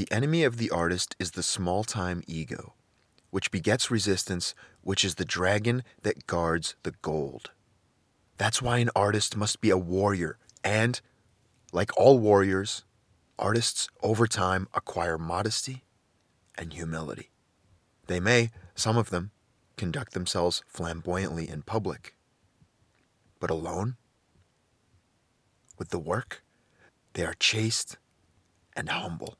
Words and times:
The 0.00 0.10
enemy 0.10 0.44
of 0.44 0.56
the 0.56 0.70
artist 0.70 1.14
is 1.18 1.32
the 1.32 1.42
small 1.42 1.84
time 1.84 2.22
ego, 2.26 2.72
which 3.28 3.50
begets 3.50 3.90
resistance, 3.90 4.54
which 4.80 5.04
is 5.04 5.16
the 5.16 5.26
dragon 5.26 5.82
that 6.00 6.26
guards 6.26 6.74
the 6.84 6.94
gold. 7.02 7.50
That's 8.38 8.62
why 8.62 8.78
an 8.78 8.88
artist 8.96 9.36
must 9.36 9.60
be 9.60 9.68
a 9.68 9.76
warrior, 9.76 10.38
and, 10.64 10.98
like 11.70 11.94
all 11.98 12.18
warriors, 12.18 12.86
artists 13.38 13.90
over 14.02 14.26
time 14.26 14.68
acquire 14.72 15.18
modesty 15.18 15.84
and 16.56 16.72
humility. 16.72 17.28
They 18.06 18.20
may, 18.20 18.52
some 18.74 18.96
of 18.96 19.10
them, 19.10 19.32
conduct 19.76 20.14
themselves 20.14 20.62
flamboyantly 20.66 21.46
in 21.46 21.60
public, 21.60 22.16
but 23.38 23.50
alone, 23.50 23.96
with 25.76 25.90
the 25.90 25.98
work, 25.98 26.42
they 27.12 27.22
are 27.22 27.34
chaste 27.34 27.98
and 28.74 28.88
humble. 28.88 29.36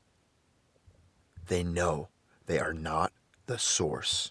They 1.51 1.65
know 1.65 2.11
they 2.47 2.61
are 2.61 2.73
not 2.73 3.13
the 3.47 3.59
source 3.59 4.31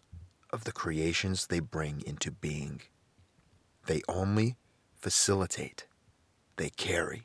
of 0.52 0.64
the 0.64 0.72
creations 0.72 1.48
they 1.48 1.60
bring 1.60 2.02
into 2.08 2.32
being. 2.32 2.80
They 3.88 4.02
only 4.08 4.56
facilitate, 4.96 5.86
they 6.56 6.70
carry. 6.70 7.24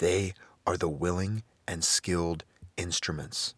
They 0.00 0.34
are 0.66 0.76
the 0.76 0.90
willing 0.90 1.44
and 1.66 1.82
skilled 1.82 2.44
instruments 2.76 3.54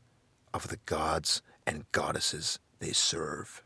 of 0.55 0.69
the 0.69 0.79
gods 0.87 1.42
and 1.67 1.91
goddesses 1.91 2.61
they 2.79 2.92
serve. 2.92 3.65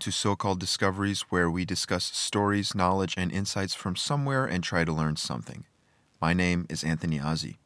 To 0.00 0.10
So 0.10 0.34
Called 0.34 0.58
Discoveries, 0.58 1.26
where 1.28 1.50
we 1.50 1.66
discuss 1.66 2.04
stories, 2.04 2.74
knowledge, 2.74 3.14
and 3.18 3.30
insights 3.30 3.74
from 3.74 3.96
somewhere 3.96 4.46
and 4.46 4.64
try 4.64 4.82
to 4.82 4.92
learn 4.92 5.16
something. 5.16 5.66
My 6.22 6.32
name 6.32 6.64
is 6.70 6.82
Anthony 6.82 7.20
Ozzie. 7.20 7.58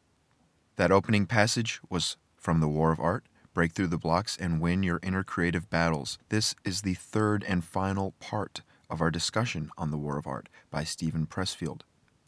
That 0.74 0.90
opening 0.90 1.27
passage 1.27 1.80
was 1.88 2.16
from 2.36 2.58
The 2.58 2.66
War 2.66 2.90
of 2.90 2.98
Art 2.98 3.27
Break 3.52 3.72
Through 3.72 3.86
the 3.86 3.98
Blocks 3.98 4.36
and 4.36 4.60
Win 4.60 4.82
Your 4.82 4.98
Inner 5.00 5.22
Creative 5.22 5.70
Battles. 5.70 6.18
This 6.28 6.56
is 6.64 6.82
the 6.82 6.94
third 6.94 7.44
and 7.46 7.64
final 7.64 8.14
part 8.18 8.62
of 8.90 9.00
our 9.00 9.12
discussion 9.12 9.70
on 9.78 9.92
The 9.92 9.96
War 9.96 10.18
of 10.18 10.27
Art 10.27 10.48
by 10.72 10.82
Steven 10.82 11.27
Pressfield. 11.27 11.82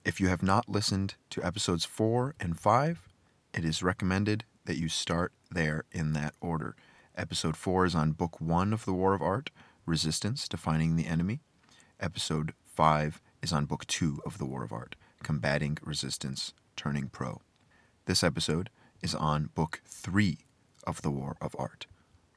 If 0.04 0.20
you 0.20 0.28
have 0.28 0.42
not 0.42 0.68
listened 0.68 1.16
to 1.30 1.44
episodes 1.44 1.84
4 1.84 2.36
and 2.38 2.56
5, 2.56 3.08
it 3.54 3.64
is 3.64 3.82
recommended 3.82 4.44
that 4.66 4.78
you 4.78 4.88
start 4.88 5.32
there 5.50 5.82
in 5.90 6.12
that 6.12 6.34
order. 6.40 6.76
Episode 7.16 7.56
4 7.56 7.86
is 7.86 7.94
on 7.96 8.12
Book 8.12 8.40
1 8.40 8.72
of 8.72 8.84
The 8.84 8.92
War 8.92 9.12
of 9.12 9.22
Art 9.22 9.50
Resistance, 9.86 10.48
Defining 10.48 10.96
the 10.96 11.06
Enemy. 11.06 11.40
Episode 12.00 12.54
5 12.64 13.22
is 13.40 13.52
on 13.52 13.66
Book 13.66 13.86
2 13.86 14.20
of 14.26 14.38
The 14.38 14.44
War 14.44 14.64
of 14.64 14.72
Art, 14.72 14.96
Combating 15.22 15.78
Resistance, 15.80 16.52
Turning 16.74 17.08
Pro. 17.08 17.40
This 18.06 18.24
episode 18.24 18.68
is 19.00 19.14
on 19.14 19.50
Book 19.54 19.80
3 19.86 20.38
of 20.86 21.02
The 21.02 21.10
War 21.10 21.36
of 21.40 21.54
Art, 21.56 21.86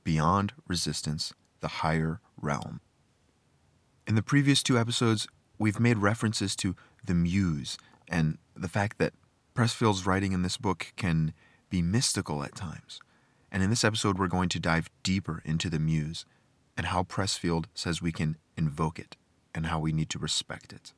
Beyond 0.04 0.54
Resistance, 0.68 1.34
the 1.60 1.68
Higher 1.68 2.22
Realm. 2.40 2.82
In 4.06 4.14
the 4.14 4.22
previous 4.22 4.62
two 4.62 4.78
episodes, 4.78 5.28
we've 5.58 5.80
made 5.80 5.98
references 5.98 6.56
to 6.58 6.76
the 7.04 7.16
muse 7.16 7.78
and 8.08 8.38
the 8.56 8.70
fact 8.70 9.00
that 9.00 9.14
Pressfield's 9.56 10.06
writing 10.06 10.34
in 10.34 10.44
this 10.44 10.58
book 10.58 10.94
can 10.96 11.34
be 11.72 11.82
mystical 11.82 12.44
at 12.44 12.56
times. 12.56 13.00
And 13.52 13.64
in 13.64 13.72
this 13.72 13.84
episode, 13.84 14.20
we're 14.20 14.28
going 14.28 14.50
to 14.50 14.60
dive 14.60 14.90
deeper 15.02 15.42
into 15.44 15.70
the 15.70 15.80
muse 15.80 16.26
and 16.80 16.88
how 16.88 17.04
Pressfield 17.04 17.66
says 17.74 18.02
we 18.02 18.14
can 18.14 18.38
invoke 18.56 19.00
it 19.00 19.18
and 19.54 19.66
how 19.66 19.82
we 19.82 19.92
need 19.92 20.10
to 20.12 20.18
respect 20.18 20.72
it. 20.72 20.94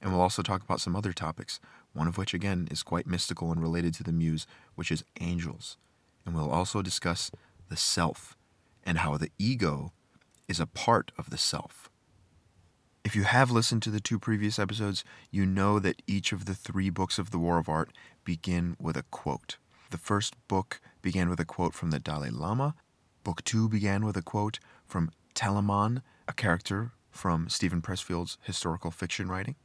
And 0.00 0.10
we'll 0.10 0.22
also 0.22 0.40
talk 0.40 0.62
about 0.62 0.80
some 0.80 0.96
other 0.96 1.12
topics, 1.12 1.60
one 1.92 2.08
of 2.08 2.16
which, 2.16 2.32
again, 2.32 2.66
is 2.70 2.82
quite 2.82 3.06
mystical 3.06 3.52
and 3.52 3.60
related 3.60 3.92
to 3.94 4.02
the 4.02 4.12
muse, 4.12 4.46
which 4.76 4.90
is 4.90 5.04
angels. 5.20 5.76
And 6.24 6.34
we'll 6.34 6.50
also 6.50 6.80
discuss 6.80 7.30
the 7.68 7.76
self 7.76 8.34
and 8.82 8.96
how 8.96 9.18
the 9.18 9.30
ego 9.38 9.92
is 10.48 10.58
a 10.58 10.64
part 10.64 11.12
of 11.18 11.28
the 11.28 11.36
self. 11.36 11.90
If 13.04 13.14
you 13.14 13.24
have 13.24 13.50
listened 13.50 13.82
to 13.82 13.90
the 13.90 14.00
two 14.00 14.18
previous 14.18 14.58
episodes, 14.58 15.04
you 15.30 15.44
know 15.44 15.78
that 15.80 16.00
each 16.06 16.32
of 16.32 16.46
the 16.46 16.54
three 16.54 16.88
books 16.88 17.18
of 17.18 17.30
the 17.30 17.38
War 17.38 17.58
of 17.58 17.68
Art 17.68 17.92
begin 18.24 18.74
with 18.80 18.96
a 18.96 19.04
quote. 19.10 19.58
The 19.90 19.98
first 19.98 20.34
book 20.48 20.80
began 21.02 21.28
with 21.28 21.40
a 21.40 21.44
quote 21.44 21.74
from 21.74 21.90
the 21.90 22.00
Dalai 22.00 22.30
Lama. 22.30 22.74
Book 23.22 23.44
two 23.44 23.68
began 23.68 24.06
with 24.06 24.16
a 24.16 24.22
quote 24.22 24.58
from 24.94 25.10
Telamon, 25.34 26.02
a 26.28 26.32
character 26.32 26.92
from 27.10 27.48
Steven 27.48 27.82
Pressfield's 27.82 28.38
historical 28.42 28.92
fiction 28.92 29.26
writing. 29.26 29.56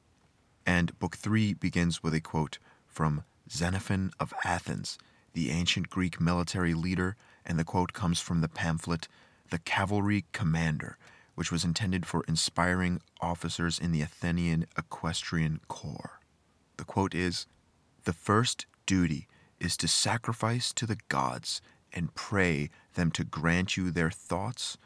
And 0.65 0.97
book 0.97 1.17
three 1.17 1.53
begins 1.53 2.01
with 2.01 2.15
a 2.15 2.19
quote 2.19 2.57
from 2.87 3.23
Xenophon 3.47 4.09
of 4.19 4.33
Athens, 4.43 4.97
the 5.33 5.51
ancient 5.51 5.91
Greek 5.91 6.19
military 6.19 6.73
leader, 6.73 7.15
and 7.45 7.59
the 7.59 7.63
quote 7.63 7.93
comes 7.93 8.19
from 8.19 8.41
the 8.41 8.47
pamphlet 8.47 9.07
The 9.51 9.59
Cavalry 9.59 10.25
Commander, 10.31 10.97
which 11.35 11.51
was 11.51 11.63
intended 11.63 12.07
for 12.07 12.23
inspiring 12.27 12.99
officers 13.21 13.77
in 13.77 13.91
the 13.91 14.01
Athenian 14.01 14.65
equestrian 14.79 15.59
corps. 15.67 16.21
The 16.77 16.85
quote 16.85 17.13
is 17.13 17.45
The 18.05 18.13
first 18.13 18.65
duty 18.87 19.27
is 19.59 19.77
to 19.77 19.87
sacrifice 19.87 20.73
to 20.73 20.87
the 20.87 20.97
gods 21.07 21.61
and 21.93 22.15
pray 22.15 22.71
them 22.95 23.11
to 23.11 23.23
grant 23.23 23.77
you 23.77 23.91
their 23.91 24.09
thoughts, 24.09 24.79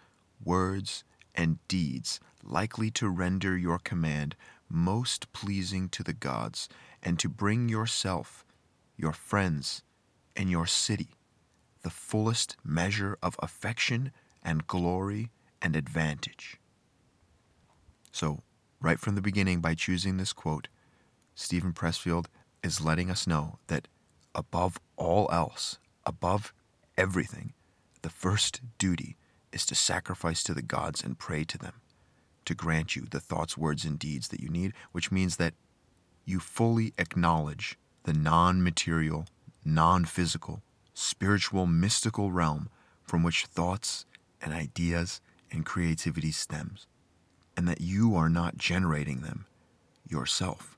words, 0.46 1.04
and 1.36 1.66
deeds 1.68 2.20
likely 2.44 2.92
to 2.92 3.10
render 3.10 3.58
your 3.58 3.80
command 3.80 4.36
most 4.70 5.32
pleasing 5.34 5.88
to 5.90 6.04
the 6.04 6.14
gods, 6.14 6.68
and 7.02 7.20
to 7.20 7.30
bring 7.30 7.70
yourself, 7.70 8.46
your 8.98 9.14
friends, 9.14 9.84
and 10.36 10.50
your 10.50 10.66
city 10.66 11.10
the 11.84 11.90
fullest 11.90 12.56
measure 12.64 13.18
of 13.22 13.36
affection 13.40 14.12
and 14.42 14.68
glory 14.68 15.30
and 15.62 15.76
advantage. 15.76 16.58
So, 18.12 18.42
right 18.82 19.00
from 19.00 19.16
the 19.16 19.22
beginning, 19.22 19.60
by 19.60 19.76
choosing 19.76 20.18
this 20.18 20.34
quote, 20.34 20.68
Steven 21.36 21.74
Pressfield 21.74 22.26
is 22.64 22.82
letting 22.82 23.10
us 23.10 23.28
know 23.28 23.60
that 23.68 23.88
above 24.34 24.80
all 24.98 25.30
else, 25.32 25.78
above 26.06 26.54
everything, 26.98 27.54
the 28.02 28.10
first 28.10 28.62
duty 28.78 29.18
is 29.54 29.66
to 29.68 29.76
sacrifice 29.76 30.44
to 30.44 30.54
the 30.54 30.62
gods 30.62 31.04
and 31.04 31.20
pray 31.20 31.44
to 31.46 31.58
them 31.58 31.82
to 32.46 32.56
grant 32.56 32.96
you 32.96 33.04
the 33.10 33.20
thoughts, 33.20 33.58
words, 33.58 33.86
and 33.86 33.98
deeds 33.98 34.28
that 34.30 34.42
you 34.42 34.50
need, 34.50 34.74
which 34.92 35.12
means 35.12 35.38
that 35.38 35.54
you 36.26 36.40
fully 36.40 36.94
acknowledge 36.98 37.78
the 38.04 38.14
non 38.14 38.64
material, 38.64 39.26
non 39.64 40.06
physical, 40.06 40.62
spiritual, 40.94 41.66
mystical 41.66 42.32
realm 42.32 42.70
from 43.02 43.24
which 43.24 43.46
thoughts 43.46 44.06
and 44.42 44.54
ideas 44.54 45.22
and 45.52 45.66
creativity 45.66 46.32
stems, 46.32 46.88
and 47.56 47.68
that 47.68 47.82
you 47.82 48.16
are 48.16 48.30
not 48.30 48.58
generating 48.58 49.22
them 49.22 49.46
yourself, 50.08 50.78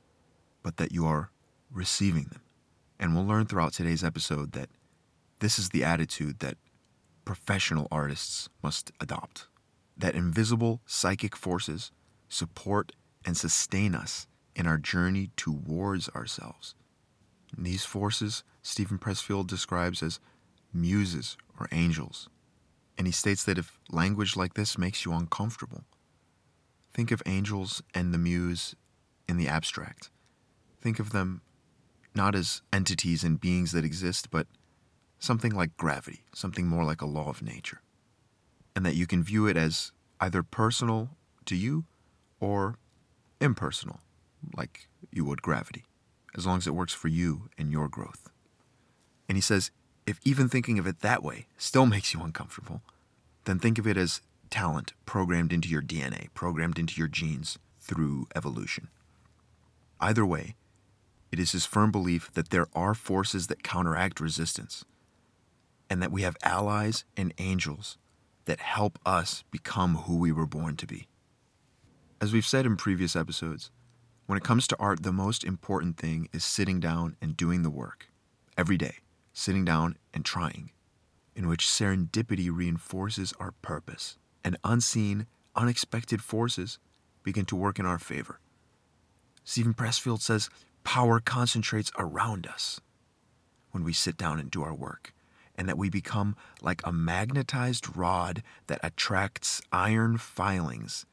but 0.63 0.77
that 0.77 0.91
you 0.91 1.05
are 1.05 1.29
receiving 1.71 2.25
them. 2.25 2.41
And 2.99 3.13
we'll 3.13 3.25
learn 3.25 3.45
throughout 3.45 3.73
today's 3.73 4.03
episode 4.03 4.53
that 4.53 4.69
this 5.39 5.59
is 5.59 5.69
the 5.69 5.83
attitude 5.83 6.39
that 6.39 6.57
professional 7.25 7.87
artists 7.91 8.49
must 8.63 8.91
adopt. 9.01 9.47
That 9.97 10.15
invisible 10.15 10.81
psychic 10.85 11.35
forces 11.35 11.91
support 12.29 12.91
and 13.25 13.35
sustain 13.35 13.95
us 13.95 14.27
in 14.55 14.67
our 14.67 14.77
journey 14.77 15.31
towards 15.35 16.07
ourselves. 16.09 16.75
And 17.55 17.66
these 17.66 17.85
forces, 17.85 18.43
Steven 18.61 18.99
Pressfield 18.99 19.47
describes 19.47 20.01
as 20.03 20.19
muses 20.73 21.37
or 21.59 21.67
angels. 21.72 22.29
And 22.97 23.07
he 23.07 23.13
states 23.13 23.43
that 23.43 23.57
if 23.57 23.79
language 23.89 24.35
like 24.35 24.53
this 24.53 24.78
makes 24.78 25.05
you 25.05 25.13
uncomfortable, 25.13 25.83
think 26.93 27.11
of 27.11 27.21
angels 27.25 27.81
and 27.93 28.13
the 28.13 28.17
muse 28.17 28.75
in 29.28 29.37
the 29.37 29.47
abstract. 29.47 30.09
Think 30.81 30.99
of 30.99 31.11
them 31.11 31.41
not 32.13 32.35
as 32.35 32.61
entities 32.71 33.23
and 33.23 33.39
beings 33.39 33.73
that 33.73 33.83
exist, 33.83 34.31
but 34.31 34.47
something 35.20 35.53
like 35.53 35.78
gravity, 35.78 36.23
something 36.34 36.67
more 36.67 36.84
like 36.84 37.02
a 37.02 37.06
law 37.06 37.29
of 37.29 37.41
nature. 37.41 37.82
And 38.76 38.85
that 38.85 38.96
you 38.96 39.08
can 39.08 39.23
view 39.23 39.47
it 39.47 39.58
as 39.58 39.91
either 40.20 40.44
personal 40.44 41.09
to 41.46 41.56
you 41.56 41.85
or 42.40 42.76
impersonal, 43.40 44.00
like 44.56 44.88
you 45.12 45.26
would 45.26 45.41
gravity, 45.41 45.85
as 46.35 46.46
long 46.46 46.58
as 46.58 46.67
it 46.67 46.76
works 46.76 46.94
for 46.94 47.08
you 47.08 47.50
and 47.58 47.72
your 47.72 47.88
growth. 47.88 48.29
And 49.28 49.38
he 49.38 49.41
says, 49.41 49.72
if 50.06 50.20
even 50.23 50.50
thinking 50.50 50.78
of 50.78 50.85
it 50.85 51.00
that 51.02 51.23
way 51.23 51.47
still 51.58 51.85
makes 51.85 52.14
you 52.14 52.22
uncomfortable, 52.22 52.82
then 53.46 53.59
think 53.59 53.79
of 53.79 53.88
it 53.88 53.97
as 53.97 54.22
talent 54.50 54.94
programmed 55.06 55.52
into 55.52 55.70
your 55.70 55.82
DNA, 55.82 56.28
programmed 56.34 56.78
into 56.78 57.00
your 57.00 57.08
genes 57.08 57.58
through 57.79 58.28
evolution. 58.35 58.90
Either 60.00 60.26
way, 60.26 60.56
it 61.32 61.40
is 61.40 61.53
his 61.53 61.66
firm 61.66 61.91
belief 61.91 62.32
that 62.34 62.50
there 62.50 62.67
are 62.73 62.94
forces 62.94 63.47
that 63.47 63.64
counteract 63.64 64.20
resistance, 64.20 64.85
and 65.90 66.02
that 66.02 66.11
we 66.11 66.23
have 66.23 66.37
allies 66.43 67.05
and 67.16 67.34
angels 67.37 67.97
that 68.46 68.59
help 68.59 68.99
us 69.05 69.43
become 69.52 69.96
who 69.96 70.17
we 70.17 70.32
were 70.32 70.46
born 70.46 70.76
to 70.78 70.87
be. 70.87 71.08
As 72.22 72.32
we've 72.32 72.46
said 72.46 72.66
in 72.66 72.78
previous 72.78 73.16
episodes, 73.16 73.72
when 74.26 74.37
it 74.37 74.43
comes 74.43 74.67
to 74.67 74.78
art, 74.79 75.03
the 75.03 75.11
most 75.11 75.43
important 75.43 75.97
thing 75.97 76.29
is 76.34 76.43
sitting 76.43 76.79
down 76.79 77.16
and 77.22 77.37
doing 77.37 77.61
the 77.61 77.70
work 77.70 78.08
every 78.58 78.78
day, 78.78 78.96
sitting 79.34 79.66
down 79.66 79.97
and 80.14 80.26
trying, 80.26 80.72
in 81.35 81.47
which 81.47 81.66
serendipity 81.66 82.49
reinforces 82.52 83.34
our 83.40 83.52
purpose 83.61 84.17
and 84.43 84.58
unseen, 84.64 85.26
unexpected 85.55 86.22
forces 86.22 86.78
begin 87.23 87.46
to 87.46 87.55
work 87.55 87.79
in 87.79 87.85
our 87.85 87.99
favor. 87.99 88.40
Steven 89.43 89.73
Pressfield 89.73 90.22
says 90.22 90.49
power 90.84 91.20
concentrates 91.20 91.91
around 91.97 92.47
us 92.47 92.79
when 93.72 93.84
we 93.84 93.91
sit 93.91 94.17
down 94.17 94.40
and 94.40 94.49
do 94.49 94.64
our 94.64 94.73
work, 94.73 95.14
and 95.57 95.67
that 95.69 95.78
we 95.78 95.90
become 95.90 96.35
like 96.61 96.81
a 96.84 96.91
magnetized 96.91 97.96
rod 97.96 98.43
that 98.67 98.79
attracts 98.84 99.61
iron 99.72 100.17
filings. 100.17 101.05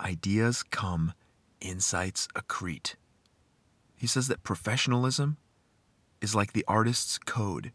Ideas 0.00 0.62
come, 0.62 1.12
insights 1.60 2.28
accrete. 2.34 2.94
He 3.96 4.06
says 4.06 4.28
that 4.28 4.42
professionalism 4.42 5.36
is 6.20 6.34
like 6.34 6.52
the 6.52 6.64
artist's 6.66 7.18
code, 7.18 7.72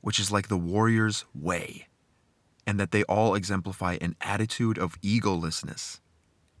which 0.00 0.18
is 0.18 0.30
like 0.30 0.48
the 0.48 0.56
warrior's 0.56 1.24
way, 1.34 1.88
and 2.66 2.78
that 2.80 2.92
they 2.92 3.02
all 3.04 3.34
exemplify 3.34 3.98
an 4.00 4.16
attitude 4.20 4.78
of 4.78 5.00
egolessness 5.02 6.00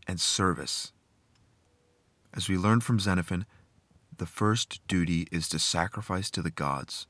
and 0.06 0.20
service. 0.20 0.92
As 2.34 2.48
we 2.48 2.58
learn 2.58 2.80
from 2.80 2.98
Xenophon, 2.98 3.46
the 4.16 4.26
first 4.26 4.80
duty 4.86 5.26
is 5.30 5.48
to 5.48 5.58
sacrifice 5.58 6.30
to 6.30 6.42
the 6.42 6.50
gods 6.50 7.06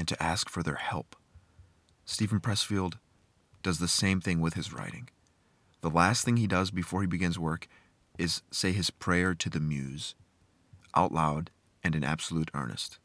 and 0.00 0.08
to 0.08 0.22
ask 0.22 0.48
for 0.48 0.62
their 0.62 0.76
help. 0.76 1.14
Steven 2.06 2.40
Pressfield 2.40 2.94
does 3.62 3.80
the 3.80 3.86
same 3.86 4.18
thing 4.18 4.40
with 4.40 4.54
his 4.54 4.72
writing. 4.72 5.10
The 5.82 5.90
last 5.90 6.24
thing 6.24 6.38
he 6.38 6.46
does 6.46 6.70
before 6.70 7.02
he 7.02 7.06
begins 7.06 7.38
work 7.38 7.68
is 8.18 8.40
say 8.50 8.72
his 8.72 8.88
prayer 8.88 9.34
to 9.34 9.50
the 9.50 9.60
muse, 9.60 10.14
out 10.96 11.12
loud 11.12 11.50
and 11.84 11.94
in 11.94 12.02
absolute 12.02 12.50
earnest. 12.54 12.98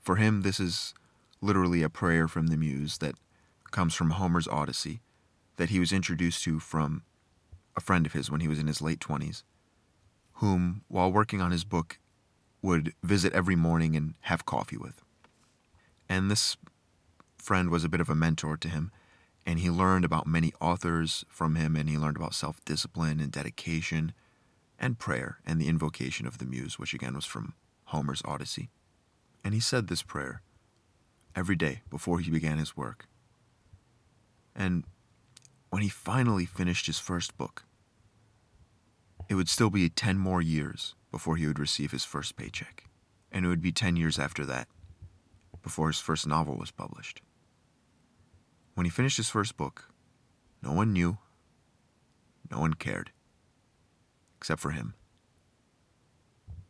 For 0.00 0.14
him, 0.14 0.42
this 0.42 0.60
is 0.60 0.94
literally 1.40 1.82
a 1.82 1.88
prayer 1.88 2.28
from 2.28 2.46
the 2.46 2.56
muse 2.56 2.98
that 2.98 3.16
comes 3.72 3.92
from 3.92 4.10
Homer's 4.10 4.46
Odyssey, 4.46 5.00
that 5.56 5.70
he 5.70 5.80
was 5.80 5.92
introduced 5.92 6.44
to 6.44 6.60
from 6.60 7.02
a 7.76 7.80
friend 7.80 8.06
of 8.06 8.12
his 8.12 8.30
when 8.30 8.40
he 8.40 8.48
was 8.48 8.60
in 8.60 8.68
his 8.68 8.80
late 8.80 9.00
20s, 9.00 9.42
whom, 10.34 10.82
while 10.86 11.10
working 11.10 11.40
on 11.40 11.50
his 11.50 11.64
book, 11.64 11.98
would 12.62 12.94
visit 13.02 13.32
every 13.32 13.56
morning 13.56 13.96
and 13.96 14.14
have 14.20 14.46
coffee 14.46 14.76
with. 14.76 15.02
And 16.08 16.30
this 16.30 16.56
friend 17.36 17.70
was 17.70 17.84
a 17.84 17.88
bit 17.88 18.00
of 18.00 18.10
a 18.10 18.14
mentor 18.14 18.56
to 18.56 18.68
him, 18.68 18.90
and 19.44 19.58
he 19.58 19.70
learned 19.70 20.04
about 20.04 20.26
many 20.26 20.52
authors 20.60 21.24
from 21.28 21.54
him, 21.54 21.76
and 21.76 21.88
he 21.88 21.98
learned 21.98 22.16
about 22.16 22.34
self 22.34 22.64
discipline 22.64 23.20
and 23.20 23.30
dedication 23.30 24.12
and 24.78 24.98
prayer 24.98 25.38
and 25.46 25.60
the 25.60 25.68
invocation 25.68 26.26
of 26.26 26.38
the 26.38 26.44
muse, 26.44 26.78
which 26.78 26.94
again 26.94 27.14
was 27.14 27.24
from 27.24 27.54
Homer's 27.84 28.22
Odyssey. 28.24 28.70
And 29.44 29.54
he 29.54 29.60
said 29.60 29.86
this 29.86 30.02
prayer 30.02 30.42
every 31.34 31.56
day 31.56 31.82
before 31.88 32.18
he 32.18 32.30
began 32.30 32.58
his 32.58 32.76
work. 32.76 33.06
And 34.54 34.84
when 35.70 35.82
he 35.82 35.88
finally 35.88 36.46
finished 36.46 36.86
his 36.86 36.98
first 36.98 37.36
book, 37.36 37.64
it 39.28 39.34
would 39.34 39.48
still 39.48 39.70
be 39.70 39.88
10 39.88 40.18
more 40.18 40.42
years 40.42 40.94
before 41.10 41.36
he 41.36 41.46
would 41.46 41.58
receive 41.58 41.92
his 41.92 42.04
first 42.04 42.36
paycheck. 42.36 42.84
And 43.30 43.44
it 43.44 43.48
would 43.48 43.62
be 43.62 43.72
10 43.72 43.96
years 43.96 44.18
after 44.18 44.44
that 44.46 44.68
before 45.66 45.88
his 45.88 45.98
first 45.98 46.28
novel 46.28 46.56
was 46.56 46.70
published. 46.70 47.20
When 48.74 48.86
he 48.86 48.90
finished 48.90 49.16
his 49.16 49.28
first 49.28 49.56
book, 49.56 49.88
no 50.62 50.70
one 50.70 50.92
knew, 50.92 51.18
no 52.52 52.60
one 52.60 52.74
cared, 52.74 53.10
except 54.38 54.60
for 54.60 54.70
him. 54.70 54.94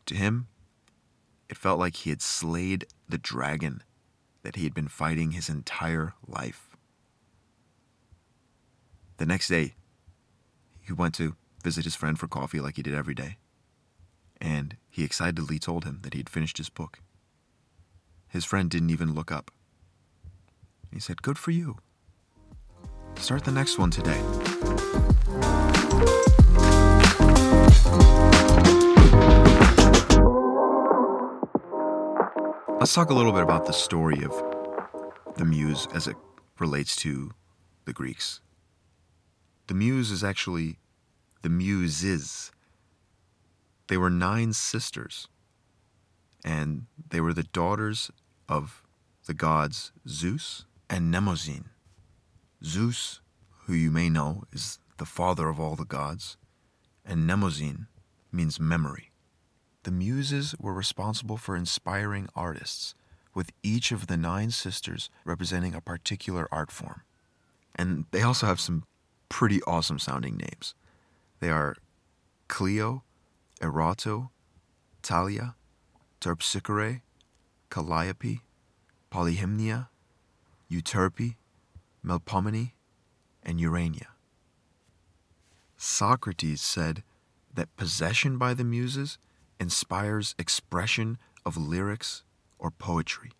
To 0.07 0.15
him, 0.15 0.47
it 1.51 1.59
felt 1.59 1.79
like 1.79 1.95
he 1.95 2.11
had 2.11 2.23
slayed 2.23 2.87
the 3.07 3.19
dragon 3.19 3.83
that 4.41 4.57
he 4.57 4.65
had 4.65 4.73
been 4.73 4.89
fighting 4.89 5.33
his 5.33 5.51
entire 5.51 6.15
life. 6.27 6.75
The 9.19 9.27
next 9.27 9.49
day, 9.49 9.75
he 10.81 10.95
went 10.95 11.15
to 11.17 11.37
visit 11.63 11.85
his 11.85 11.97
friend 11.97 12.19
for 12.19 12.29
coffee 12.29 12.61
like 12.61 12.77
he 12.77 12.83
did 12.83 12.95
every 12.95 13.15
day, 13.15 13.37
and 14.41 14.79
he 14.89 15.05
excitedly 15.05 15.59
told 15.59 15.85
him 15.85 15.99
that 16.01 16.15
he 16.15 16.21
had 16.21 16.31
finished 16.31 16.57
his 16.57 16.71
book. 16.71 17.01
His 18.29 18.45
friend 18.45 18.69
didn't 18.71 18.91
even 18.91 19.15
look 19.15 19.33
up. 19.33 19.51
He 20.93 21.01
said, 21.01 21.23
Good 21.23 21.39
for 21.39 21.51
you. 21.51 21.77
Start 23.17 23.45
the 23.45 23.53
next 23.53 23.79
one 23.79 23.91
today. 23.91 24.21
Let's 32.79 32.95
talk 32.95 33.11
a 33.11 33.15
little 33.15 33.33
bit 33.33 33.43
about 33.43 33.67
the 33.67 33.73
story 33.73 34.23
of 34.23 34.33
the 35.37 35.45
muse 35.45 35.89
as 35.93 36.07
it 36.07 36.17
relates 36.59 36.95
to 36.97 37.33
the 37.85 37.93
Greeks. 37.93 38.41
The 39.67 39.75
muse 39.75 40.11
is 40.11 40.23
actually 40.23 40.79
the 41.43 41.49
muses. 41.49 42.53
They 43.89 43.97
were 43.97 44.11
nine 44.11 44.53
sisters, 44.53 45.27
and 46.47 46.87
they 47.11 47.21
were 47.21 47.35
the 47.35 47.43
daughters 47.43 48.11
of 48.49 48.85
the 49.27 49.35
gods 49.35 49.91
Zeus 50.09 50.65
and 50.89 51.13
Mnemosyne. 51.13 51.67
Zeus, 52.65 53.21
who 53.65 53.75
you 53.75 53.91
may 53.91 54.09
know, 54.09 54.45
is 54.53 54.79
the 54.99 55.05
father 55.05 55.49
of 55.49 55.59
all 55.59 55.75
the 55.75 55.85
gods, 55.85 56.37
and 57.05 57.29
Mnemosyne 57.29 57.89
means 58.31 58.61
memory. 58.61 59.11
The 59.83 59.91
muses 59.91 60.55
were 60.61 60.73
responsible 60.73 61.37
for 61.37 61.57
inspiring 61.57 62.29
artists, 62.37 62.95
with 63.35 63.51
each 63.63 63.93
of 63.93 64.07
the 64.07 64.17
nine 64.17 64.51
sisters 64.51 65.11
representing 65.25 65.75
a 65.75 65.81
particular 65.81 66.49
art 66.51 66.71
form. 66.71 67.03
And 67.75 68.07
they 68.13 68.23
also 68.23 68.47
have 68.47 68.61
some 68.61 68.85
pretty 69.29 69.61
awesome 69.65 69.99
sounding 69.99 70.37
names. 70.37 70.75
They 71.41 71.51
are 71.51 71.77
Clio, 72.49 73.03
Erato, 73.61 74.31
Thalia, 75.03 75.57
Terpsichore, 76.21 77.03
Calliope, 77.71 78.41
Polyhymnia, 79.11 79.89
Euterpe, 80.71 81.37
Melpomene, 82.05 82.73
and 83.43 83.61
Urania. 83.61 84.09
Socrates 85.77 86.61
said 86.61 87.03
that 87.53 87.75
possession 87.77 88.39
by 88.39 88.55
the 88.55 88.65
muses 88.65 89.19
inspires 89.61 90.35
expression 90.39 91.19
of 91.45 91.57
lyrics 91.57 92.23
or 92.59 92.71
poetry, 92.71 93.33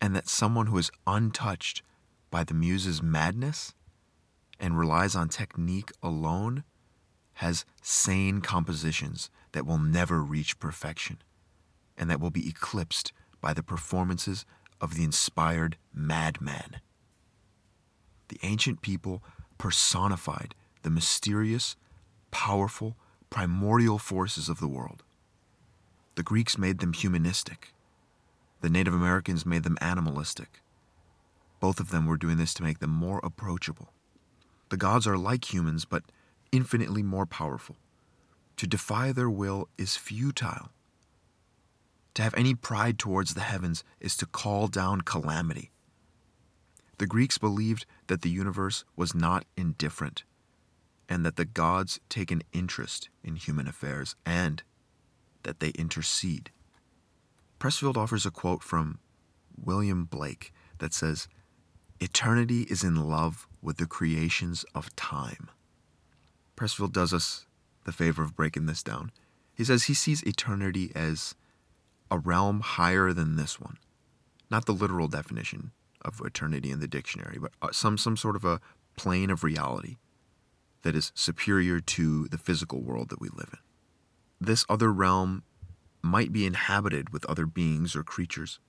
and 0.00 0.14
that 0.14 0.28
someone 0.28 0.68
who 0.68 0.78
is 0.78 0.90
untouched 1.06 1.82
by 2.30 2.44
the 2.44 2.54
muses' 2.54 3.02
madness 3.02 3.74
and 4.58 4.78
relies 4.78 5.14
on 5.14 5.28
technique 5.28 5.90
alone 6.02 6.64
has 7.34 7.64
sane 7.82 8.40
compositions 8.40 9.30
that 9.52 9.66
will 9.66 9.78
never 9.78 10.22
reach 10.22 10.58
perfection 10.58 11.18
and 11.96 12.10
that 12.10 12.20
will 12.20 12.30
be 12.30 12.48
eclipsed 12.48 13.12
by 13.40 13.52
the 13.52 13.62
performances 13.62 14.44
of 14.80 14.94
the 14.94 15.04
inspired 15.04 15.76
madman. 15.92 16.80
The 18.28 18.38
ancient 18.42 18.82
people 18.82 19.22
personified 19.58 20.54
the 20.82 20.90
mysterious, 20.90 21.76
powerful, 22.30 22.96
primordial 23.30 23.98
forces 23.98 24.48
of 24.48 24.60
the 24.60 24.68
world. 24.68 25.02
The 26.14 26.22
Greeks 26.22 26.56
made 26.56 26.78
them 26.78 26.92
humanistic. 26.92 27.72
The 28.60 28.70
Native 28.70 28.94
Americans 28.94 29.44
made 29.44 29.64
them 29.64 29.78
animalistic. 29.80 30.62
Both 31.60 31.80
of 31.80 31.90
them 31.90 32.06
were 32.06 32.16
doing 32.16 32.36
this 32.36 32.54
to 32.54 32.62
make 32.62 32.78
them 32.78 32.90
more 32.90 33.20
approachable. 33.22 33.90
The 34.68 34.76
gods 34.76 35.06
are 35.06 35.18
like 35.18 35.52
humans, 35.52 35.84
but 35.84 36.02
infinitely 36.52 37.02
more 37.02 37.26
powerful. 37.26 37.76
To 38.58 38.66
defy 38.66 39.12
their 39.12 39.30
will 39.30 39.68
is 39.76 39.96
futile. 39.96 40.70
To 42.14 42.22
have 42.22 42.34
any 42.34 42.54
pride 42.54 42.98
towards 42.98 43.34
the 43.34 43.40
heavens 43.40 43.82
is 44.00 44.16
to 44.18 44.26
call 44.26 44.68
down 44.68 45.00
calamity. 45.00 45.70
The 46.98 47.06
Greeks 47.06 47.38
believed 47.38 47.86
that 48.06 48.22
the 48.22 48.30
universe 48.30 48.84
was 48.94 49.14
not 49.14 49.44
indifferent, 49.56 50.22
and 51.08 51.26
that 51.26 51.36
the 51.36 51.44
gods 51.44 51.98
take 52.08 52.30
an 52.30 52.42
interest 52.52 53.08
in 53.24 53.36
human 53.36 53.66
affairs, 53.66 54.14
and 54.24 54.62
that 55.42 55.58
they 55.58 55.70
intercede. 55.70 56.50
Pressfield 57.58 57.96
offers 57.96 58.24
a 58.24 58.30
quote 58.30 58.62
from 58.62 59.00
William 59.60 60.04
Blake 60.04 60.52
that 60.78 60.94
says, 60.94 61.28
eternity 62.00 62.62
is 62.62 62.84
in 62.84 63.08
love 63.08 63.46
with 63.62 63.78
the 63.78 63.86
creations 63.86 64.64
of 64.74 64.94
time. 64.94 65.48
Pressfield 66.56 66.92
does 66.92 67.12
us 67.12 67.46
the 67.84 67.92
favor 67.92 68.22
of 68.22 68.36
breaking 68.36 68.66
this 68.66 68.82
down. 68.82 69.10
He 69.54 69.64
says 69.64 69.84
he 69.84 69.94
sees 69.94 70.22
eternity 70.22 70.92
as 70.94 71.34
a 72.14 72.18
realm 72.18 72.60
higher 72.60 73.12
than 73.12 73.34
this 73.34 73.60
one. 73.60 73.76
Not 74.48 74.66
the 74.66 74.72
literal 74.72 75.08
definition 75.08 75.72
of 76.02 76.22
eternity 76.24 76.70
in 76.70 76.78
the 76.78 76.86
dictionary, 76.86 77.38
but 77.40 77.50
uh, 77.60 77.72
some, 77.72 77.98
some 77.98 78.16
sort 78.16 78.36
of 78.36 78.44
a 78.44 78.60
plane 78.96 79.30
of 79.30 79.42
reality 79.42 79.96
that 80.82 80.94
is 80.94 81.10
superior 81.14 81.80
to 81.80 82.28
the 82.28 82.38
physical 82.38 82.80
world 82.82 83.08
that 83.08 83.20
we 83.20 83.28
live 83.30 83.50
in. 83.52 83.58
This 84.40 84.64
other 84.68 84.92
realm 84.92 85.42
might 86.02 86.32
be 86.32 86.46
inhabited 86.46 87.10
with 87.10 87.24
other 87.24 87.46
beings 87.46 87.96
or 87.96 88.04
creatures, 88.04 88.60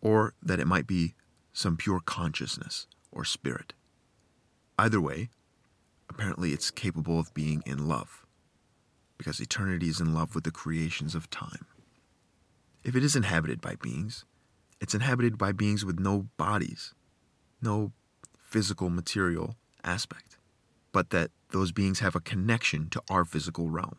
or 0.00 0.32
that 0.42 0.60
it 0.60 0.66
might 0.66 0.86
be 0.86 1.14
some 1.52 1.76
pure 1.76 2.00
consciousness 2.00 2.86
or 3.12 3.24
spirit. 3.26 3.74
Either 4.78 5.00
way, 5.02 5.28
apparently 6.08 6.52
it's 6.52 6.70
capable 6.70 7.18
of 7.18 7.34
being 7.34 7.62
in 7.66 7.88
love, 7.88 8.24
because 9.18 9.38
eternity 9.38 9.88
is 9.88 10.00
in 10.00 10.14
love 10.14 10.34
with 10.34 10.44
the 10.44 10.50
creations 10.50 11.14
of 11.14 11.28
time. 11.28 11.66
If 12.84 12.94
it 12.94 13.02
is 13.02 13.16
inhabited 13.16 13.60
by 13.60 13.76
beings, 13.76 14.24
it's 14.80 14.94
inhabited 14.94 15.38
by 15.38 15.52
beings 15.52 15.84
with 15.84 15.98
no 15.98 16.28
bodies, 16.36 16.94
no 17.62 17.92
physical 18.38 18.90
material 18.90 19.56
aspect, 19.82 20.36
but 20.92 21.10
that 21.10 21.30
those 21.50 21.72
beings 21.72 22.00
have 22.00 22.14
a 22.14 22.20
connection 22.20 22.90
to 22.90 23.02
our 23.08 23.24
physical 23.24 23.70
realm, 23.70 23.96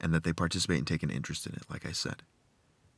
and 0.00 0.14
that 0.14 0.24
they 0.24 0.32
participate 0.32 0.78
and 0.78 0.86
take 0.86 1.02
an 1.02 1.10
interest 1.10 1.46
in 1.46 1.52
it, 1.54 1.64
like 1.68 1.84
I 1.84 1.92
said, 1.92 2.22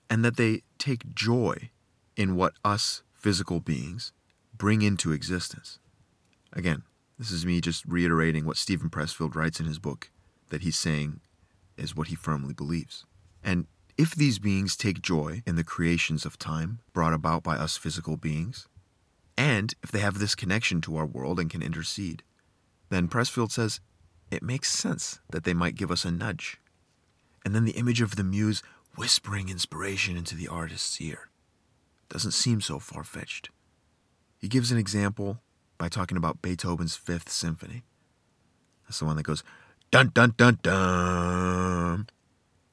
and 0.09 0.25
that 0.25 0.37
they 0.37 0.63
take 0.79 1.15
joy 1.15 1.71
in 2.17 2.37
what 2.37 2.55
us 2.65 3.03
physical 3.13 3.59
beings 3.61 4.13
bring 4.57 4.83
into 4.83 5.13
existence. 5.13 5.81
Again, 6.53 6.85
this 7.19 7.31
is 7.31 7.45
me 7.45 7.61
just 7.61 7.85
reiterating 7.87 8.45
what 8.45 8.57
Steven 8.57 8.91
Pressfield 8.91 9.35
writes 9.35 9.59
in 9.59 9.67
his 9.67 9.79
book 9.79 10.11
that 10.51 10.63
he's 10.63 10.79
saying 10.79 11.21
is 11.77 11.97
what 11.97 12.09
he 12.09 12.15
firmly 12.15 12.55
believes. 12.55 13.05
And 13.43 13.67
if 13.99 14.15
these 14.15 14.39
beings 14.39 14.77
take 14.77 15.01
joy 15.01 15.43
in 15.47 15.57
the 15.57 15.65
creations 15.65 16.25
of 16.25 16.39
time 16.39 16.81
brought 16.93 17.15
about 17.15 17.43
by 17.43 17.57
us 17.57 17.77
physical 17.77 18.17
beings, 18.17 18.69
and 19.37 19.75
if 19.83 19.91
they 19.91 20.01
have 20.01 20.19
this 20.19 20.35
connection 20.35 20.81
to 20.83 20.97
our 20.97 21.07
world 21.07 21.41
and 21.41 21.51
can 21.51 21.63
intercede, 21.63 22.23
then 22.91 23.09
Pressfield 23.09 23.51
says 23.51 23.81
it 24.31 24.43
makes 24.43 24.71
sense 24.73 25.21
that 25.31 25.45
they 25.45 25.55
might 25.55 25.77
give 25.77 25.91
us 25.91 26.05
a 26.05 26.11
nudge. 26.11 26.59
And 27.45 27.55
then 27.55 27.65
the 27.65 27.73
image 27.73 28.01
of 28.01 28.17
the 28.17 28.25
muse 28.25 28.63
whispering 28.97 29.49
inspiration 29.49 30.17
into 30.17 30.35
the 30.35 30.49
artist's 30.49 31.01
ear 31.01 31.29
doesn't 32.09 32.33
seem 32.33 32.61
so 32.61 32.79
far 32.79 33.05
fetched. 33.05 33.51
He 34.39 34.49
gives 34.49 34.73
an 34.73 34.79
example 34.79 35.41
by 35.79 35.89
talking 35.89 36.17
about 36.17 36.43
Beethoven's 36.43 36.97
Fifth 36.97 37.31
Symphony. 37.31 37.83
That's 38.85 38.99
the 38.99 39.05
one 39.05 39.17
that 39.17 39.23
goes 39.23 39.43
dun 39.91 40.11
dun 40.15 40.35
dun 40.37 40.59
dun. 40.63 42.09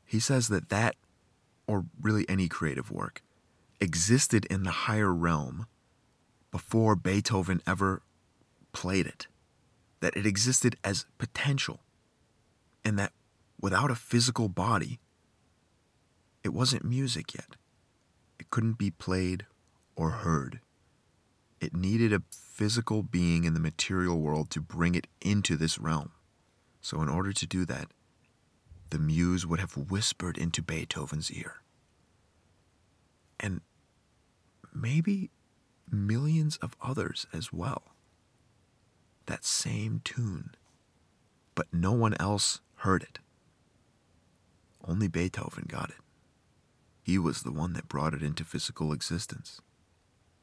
He 0.06 0.20
says 0.20 0.48
that 0.50 0.70
that, 0.70 0.96
or 1.67 1.86
really 2.01 2.25
any 2.27 2.48
creative 2.48 2.91
work, 2.91 3.22
existed 3.79 4.46
in 4.46 4.63
the 4.63 4.72
higher 4.72 5.13
realm 5.13 5.65
before 6.51 6.96
Beethoven 6.96 7.62
ever 7.65 8.01
played 8.72 9.08
it. 9.08 9.27
That 10.00 10.17
it 10.17 10.25
existed 10.25 10.75
as 10.84 11.05
potential, 11.17 11.79
and 12.84 13.00
that 13.00 13.13
without 13.62 13.89
a 13.89 13.96
physical 13.96 14.50
body, 14.50 15.00
it 16.43 16.53
wasn't 16.53 16.84
music 16.84 17.34
yet. 17.34 17.55
It 18.38 18.50
couldn't 18.50 18.77
be 18.77 18.91
played 18.91 19.46
or 19.96 20.10
heard. 20.10 20.60
It 21.62 21.74
needed 21.74 22.12
a 22.12 22.24
physical 22.29 23.03
being 23.03 23.46
in 23.46 23.53
the 23.53 23.60
material 23.60 24.20
world 24.20 24.50
to 24.50 24.60
bring 24.60 24.96
it 24.96 25.08
into 25.22 25.55
this 25.55 25.79
realm. 25.79 26.12
So, 26.82 27.01
in 27.01 27.08
order 27.08 27.32
to 27.32 27.48
do 27.48 27.63
that, 27.65 27.88
the 28.93 29.00
muse 29.00 29.43
would 29.43 29.59
have 29.59 29.75
whispered 29.75 30.38
into 30.38 30.62
Beethoven's 30.62 31.31
ear. 31.31 31.63
And 33.39 33.62
maybe 34.71 35.31
millions 35.91 36.57
of 36.57 36.75
others 36.79 37.25
as 37.33 37.51
well. 37.51 37.95
That 39.25 39.43
same 39.43 40.01
tune. 40.03 40.53
But 41.55 41.73
no 41.73 41.91
one 41.91 42.13
else 42.19 42.62
heard 42.75 43.01
it. 43.01 43.17
Only 44.88 45.07
Beethoven 45.07 45.65
got 45.67 45.89
it. 45.89 45.97
He 47.01 47.17
was 47.17 47.41
the 47.41 47.51
one 47.51 47.73
that 47.73 47.88
brought 47.88 48.13
it 48.13 48.21
into 48.21 48.45
physical 48.45 48.93
existence 48.93 49.59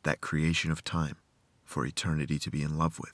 that 0.02 0.20
creation 0.20 0.72
of 0.72 0.82
time 0.82 1.18
for 1.64 1.86
eternity 1.86 2.40
to 2.40 2.50
be 2.50 2.64
in 2.64 2.76
love 2.76 2.98
with. 2.98 3.12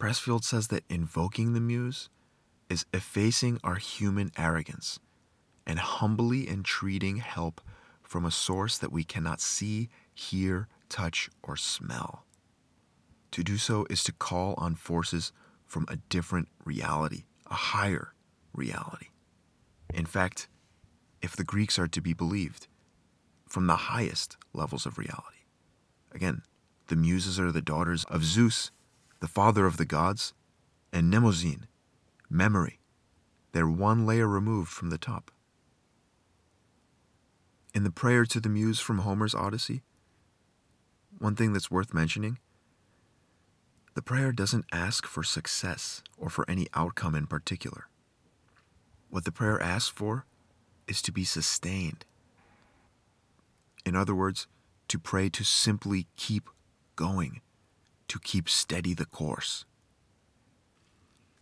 Pressfield 0.00 0.44
says 0.44 0.68
that 0.68 0.84
invoking 0.88 1.52
the 1.52 1.60
muse 1.60 2.08
is 2.72 2.86
effacing 2.94 3.60
our 3.62 3.74
human 3.74 4.32
arrogance 4.38 4.98
and 5.66 5.78
humbly 5.78 6.48
entreating 6.48 7.18
help 7.18 7.60
from 8.02 8.24
a 8.24 8.30
source 8.30 8.78
that 8.78 8.90
we 8.90 9.04
cannot 9.04 9.42
see, 9.42 9.90
hear, 10.14 10.68
touch, 10.88 11.28
or 11.42 11.54
smell. 11.54 12.24
To 13.32 13.44
do 13.44 13.58
so 13.58 13.86
is 13.90 14.02
to 14.04 14.12
call 14.12 14.54
on 14.56 14.74
forces 14.74 15.32
from 15.66 15.84
a 15.88 15.96
different 15.96 16.48
reality, 16.64 17.24
a 17.50 17.54
higher 17.54 18.14
reality. 18.54 19.08
In 19.92 20.06
fact, 20.06 20.48
if 21.20 21.36
the 21.36 21.44
Greeks 21.44 21.78
are 21.78 21.88
to 21.88 22.00
be 22.00 22.14
believed, 22.14 22.68
from 23.46 23.66
the 23.66 23.92
highest 23.92 24.38
levels 24.54 24.86
of 24.86 24.96
reality. 24.96 25.44
Again, 26.10 26.40
the 26.86 26.96
Muses 26.96 27.38
are 27.38 27.52
the 27.52 27.60
daughters 27.60 28.04
of 28.04 28.24
Zeus, 28.24 28.70
the 29.20 29.28
father 29.28 29.66
of 29.66 29.76
the 29.76 29.84
gods, 29.84 30.32
and 30.90 31.12
Mnemosyne, 31.12 31.64
memory. 32.32 32.78
They're 33.52 33.68
one 33.68 34.06
layer 34.06 34.26
removed 34.26 34.70
from 34.70 34.90
the 34.90 34.98
top. 34.98 35.30
In 37.74 37.84
the 37.84 37.90
prayer 37.90 38.24
to 38.26 38.40
the 38.40 38.48
Muse 38.48 38.80
from 38.80 38.98
Homer's 38.98 39.34
Odyssey, 39.34 39.82
one 41.18 41.36
thing 41.36 41.52
that's 41.52 41.70
worth 41.70 41.94
mentioning 41.94 42.38
the 43.94 44.02
prayer 44.02 44.32
doesn't 44.32 44.64
ask 44.72 45.06
for 45.06 45.22
success 45.22 46.02
or 46.16 46.30
for 46.30 46.48
any 46.48 46.66
outcome 46.72 47.14
in 47.14 47.26
particular. 47.26 47.88
What 49.10 49.24
the 49.24 49.32
prayer 49.32 49.60
asks 49.62 49.90
for 49.90 50.24
is 50.88 51.02
to 51.02 51.12
be 51.12 51.24
sustained 51.24 52.06
in 53.84 53.96
other 53.96 54.14
words, 54.14 54.46
to 54.88 54.98
pray 54.98 55.28
to 55.30 55.44
simply 55.44 56.06
keep 56.16 56.48
going, 56.96 57.40
to 58.08 58.18
keep 58.18 58.48
steady 58.48 58.94
the 58.94 59.06
course. 59.06 59.64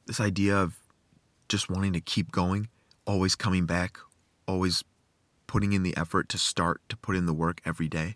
This 0.06 0.20
idea 0.20 0.56
of 0.56 0.79
just 1.50 1.68
wanting 1.68 1.92
to 1.92 2.00
keep 2.00 2.30
going, 2.30 2.68
always 3.04 3.34
coming 3.34 3.66
back, 3.66 3.98
always 4.46 4.84
putting 5.48 5.72
in 5.72 5.82
the 5.82 5.96
effort 5.96 6.28
to 6.28 6.38
start 6.38 6.80
to 6.88 6.96
put 6.96 7.16
in 7.16 7.26
the 7.26 7.34
work 7.34 7.60
every 7.66 7.88
day. 7.88 8.14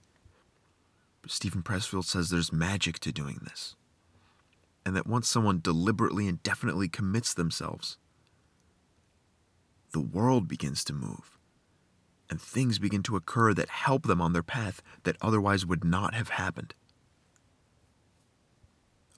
But 1.20 1.32
Steven 1.32 1.62
Pressfield 1.62 2.04
says 2.04 2.30
there's 2.30 2.52
magic 2.52 3.00
to 3.00 3.12
doing 3.12 3.40
this. 3.42 3.74
And 4.86 4.94
that 4.94 5.06
once 5.06 5.28
someone 5.28 5.60
deliberately 5.60 6.28
and 6.28 6.42
definitely 6.42 6.88
commits 6.88 7.34
themselves, 7.34 7.98
the 9.92 10.00
world 10.00 10.46
begins 10.46 10.84
to 10.84 10.92
move 10.92 11.38
and 12.30 12.40
things 12.40 12.78
begin 12.78 13.02
to 13.02 13.16
occur 13.16 13.52
that 13.54 13.68
help 13.68 14.04
them 14.04 14.20
on 14.20 14.32
their 14.32 14.42
path 14.42 14.80
that 15.02 15.16
otherwise 15.20 15.66
would 15.66 15.84
not 15.84 16.14
have 16.14 16.30
happened. 16.30 16.74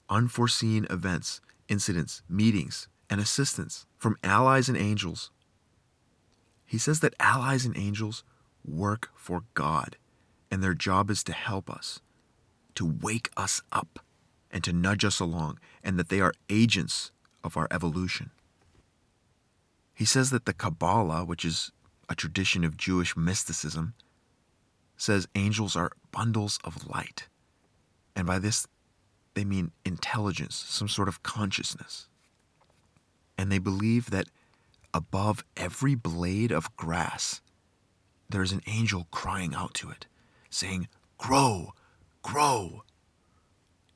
Unforeseen 0.08 0.86
events, 0.88 1.40
incidents, 1.68 2.22
meetings, 2.28 2.88
and 3.08 3.20
assistance 3.20 3.86
from 3.96 4.16
allies 4.22 4.68
and 4.68 4.76
angels. 4.76 5.30
He 6.64 6.78
says 6.78 7.00
that 7.00 7.14
allies 7.20 7.64
and 7.64 7.76
angels 7.76 8.24
work 8.64 9.10
for 9.14 9.44
God, 9.54 9.96
and 10.50 10.62
their 10.62 10.74
job 10.74 11.10
is 11.10 11.22
to 11.24 11.32
help 11.32 11.70
us, 11.70 12.00
to 12.74 12.84
wake 12.84 13.30
us 13.36 13.62
up, 13.70 14.00
and 14.50 14.64
to 14.64 14.72
nudge 14.72 15.04
us 15.04 15.20
along, 15.20 15.58
and 15.84 15.98
that 15.98 16.08
they 16.08 16.20
are 16.20 16.34
agents 16.48 17.12
of 17.44 17.56
our 17.56 17.68
evolution. 17.70 18.30
He 19.94 20.04
says 20.04 20.30
that 20.30 20.44
the 20.44 20.52
Kabbalah, 20.52 21.24
which 21.24 21.44
is 21.44 21.72
a 22.08 22.14
tradition 22.14 22.64
of 22.64 22.76
Jewish 22.76 23.16
mysticism, 23.16 23.94
says 24.96 25.28
angels 25.34 25.76
are 25.76 25.92
bundles 26.10 26.58
of 26.64 26.88
light. 26.88 27.28
And 28.14 28.26
by 28.26 28.38
this, 28.38 28.66
they 29.34 29.44
mean 29.44 29.72
intelligence, 29.84 30.56
some 30.56 30.88
sort 30.88 31.08
of 31.08 31.22
consciousness. 31.22 32.08
And 33.38 33.50
they 33.52 33.58
believe 33.58 34.10
that 34.10 34.28
above 34.94 35.44
every 35.56 35.94
blade 35.94 36.50
of 36.50 36.74
grass, 36.76 37.40
there 38.28 38.42
is 38.42 38.52
an 38.52 38.62
angel 38.66 39.06
crying 39.10 39.54
out 39.54 39.74
to 39.74 39.90
it, 39.90 40.06
saying, 40.50 40.88
Grow, 41.18 41.72
grow. 42.22 42.82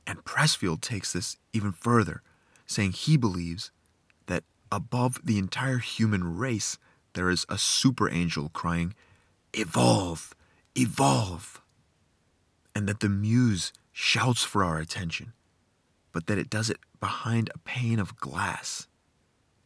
And 0.06 0.24
Pressfield 0.24 0.80
takes 0.80 1.12
this 1.12 1.36
even 1.52 1.72
further, 1.72 2.22
saying 2.66 2.92
he 2.92 3.16
believes 3.16 3.70
that 4.26 4.44
above 4.70 5.18
the 5.24 5.38
entire 5.38 5.78
human 5.78 6.36
race, 6.36 6.78
there 7.14 7.30
is 7.30 7.46
a 7.48 7.58
super 7.58 8.10
angel 8.10 8.50
crying, 8.52 8.94
Evolve, 9.52 10.34
evolve. 10.76 11.60
And 12.74 12.88
that 12.88 13.00
the 13.00 13.08
muse 13.08 13.72
shouts 13.92 14.44
for 14.44 14.62
our 14.62 14.78
attention, 14.78 15.32
but 16.12 16.26
that 16.26 16.38
it 16.38 16.48
does 16.48 16.70
it 16.70 16.78
behind 17.00 17.50
a 17.52 17.58
pane 17.58 17.98
of 17.98 18.16
glass 18.16 18.86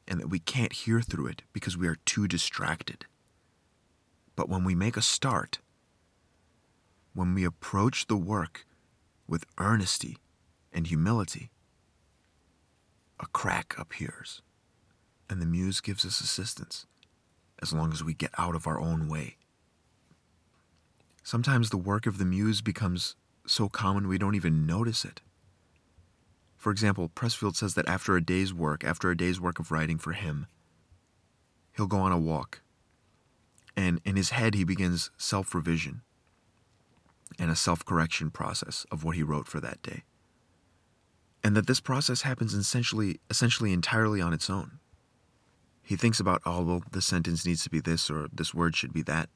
and 0.07 0.21
that 0.21 0.29
we 0.29 0.39
can't 0.39 0.73
hear 0.73 1.01
through 1.01 1.27
it 1.27 1.43
because 1.53 1.77
we 1.77 1.89
are 1.89 1.99
too 2.05 2.29
distracted. 2.29 3.07
But 4.37 4.49
when 4.49 4.65
we 4.65 4.75
make 4.75 4.97
a 4.97 5.03
start, 5.03 5.59
when 7.15 7.35
we 7.35 7.45
approach 7.45 8.07
the 8.07 8.17
work 8.17 8.67
with 9.27 9.47
earnesty 9.59 10.19
and 10.73 10.87
humility, 10.87 11.51
a 13.21 13.27
crack 13.27 13.75
appears, 13.79 14.43
and 15.31 15.41
the 15.41 15.47
muse 15.47 15.81
gives 15.81 16.05
us 16.05 16.21
assistance 16.21 16.87
as 17.63 17.73
long 17.73 17.93
as 17.93 18.03
we 18.03 18.13
get 18.13 18.33
out 18.37 18.55
of 18.55 18.67
our 18.67 18.81
own 18.81 19.09
way. 19.09 19.37
Sometimes 21.23 21.71
the 21.71 21.79
work 21.79 22.07
of 22.07 22.19
the 22.19 22.25
muse 22.25 22.61
becomes 22.61 23.15
so 23.47 23.69
common 23.69 24.09
we 24.09 24.19
don't 24.19 24.35
even 24.35 24.67
notice 24.67 25.05
it. 25.05 25.23
For 26.65 26.71
example, 26.71 27.11
Pressfield 27.11 27.57
says 27.57 27.75
that 27.75 27.87
after 27.87 28.17
a 28.17 28.25
day's 28.25 28.55
work, 28.55 28.85
after 28.85 29.11
a 29.11 29.17
day's 29.17 29.39
work 29.39 29.59
of 29.59 29.71
writing 29.71 29.99
for 29.99 30.13
him, 30.13 30.47
he'll 31.77 31.87
go 31.87 31.99
on 31.99 32.11
a 32.11 32.19
walk. 32.19 32.63
And 33.77 34.01
in 34.03 34.17
his 34.17 34.31
head, 34.31 34.55
he 34.55 34.65
begins 34.65 35.11
self 35.19 35.55
revision 35.55 36.01
and 37.39 37.51
a 37.51 37.55
self 37.55 37.85
correction 37.85 38.31
process 38.31 38.87
of 38.91 39.05
what 39.05 39.15
he 39.15 39.23
wrote 39.23 39.47
for 39.47 39.61
that 39.61 39.83
day. 39.83 40.05
And 41.45 41.55
that 41.55 41.67
this 41.67 41.81
process 41.81 42.23
happens 42.23 42.55
essentially, 42.55 43.21
essentially 43.29 43.75
entirely 43.75 44.23
on 44.23 44.33
its 44.33 44.49
own. 44.49 44.79
He 45.83 45.97
thinks 45.97 46.19
about, 46.19 46.41
oh, 46.47 46.63
well, 46.63 46.83
this 46.93 47.05
sentence 47.05 47.45
needs 47.45 47.63
to 47.65 47.69
be 47.69 47.81
this 47.81 48.09
or 48.09 48.29
this 48.33 48.55
word 48.55 48.75
should 48.75 48.95
be 48.95 49.03
that. 49.03 49.29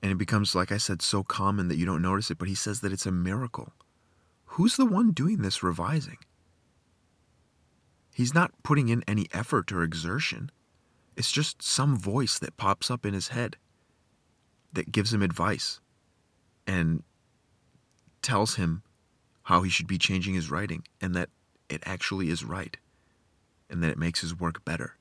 And 0.00 0.12
it 0.12 0.18
becomes, 0.18 0.54
like 0.54 0.70
I 0.70 0.78
said, 0.78 1.02
so 1.02 1.24
common 1.24 1.66
that 1.66 1.76
you 1.76 1.86
don't 1.86 2.02
notice 2.02 2.30
it, 2.30 2.38
but 2.38 2.46
he 2.46 2.54
says 2.54 2.82
that 2.82 2.92
it's 2.92 3.04
a 3.04 3.10
miracle. 3.10 3.72
Who's 4.54 4.76
the 4.76 4.86
one 4.86 5.12
doing 5.12 5.42
this 5.42 5.62
revising? 5.62 6.18
He's 8.12 8.34
not 8.34 8.52
putting 8.64 8.88
in 8.88 9.04
any 9.06 9.28
effort 9.32 9.70
or 9.70 9.84
exertion. 9.84 10.50
It's 11.16 11.30
just 11.30 11.62
some 11.62 11.96
voice 11.96 12.38
that 12.40 12.56
pops 12.56 12.90
up 12.90 13.06
in 13.06 13.14
his 13.14 13.28
head 13.28 13.56
that 14.72 14.90
gives 14.90 15.14
him 15.14 15.22
advice 15.22 15.80
and 16.66 17.04
tells 18.22 18.56
him 18.56 18.82
how 19.44 19.62
he 19.62 19.70
should 19.70 19.86
be 19.86 19.98
changing 19.98 20.34
his 20.34 20.50
writing 20.50 20.82
and 21.00 21.14
that 21.14 21.30
it 21.68 21.82
actually 21.86 22.28
is 22.28 22.44
right 22.44 22.76
and 23.68 23.82
that 23.84 23.90
it 23.90 23.98
makes 23.98 24.20
his 24.20 24.38
work 24.38 24.64
better. 24.64 24.96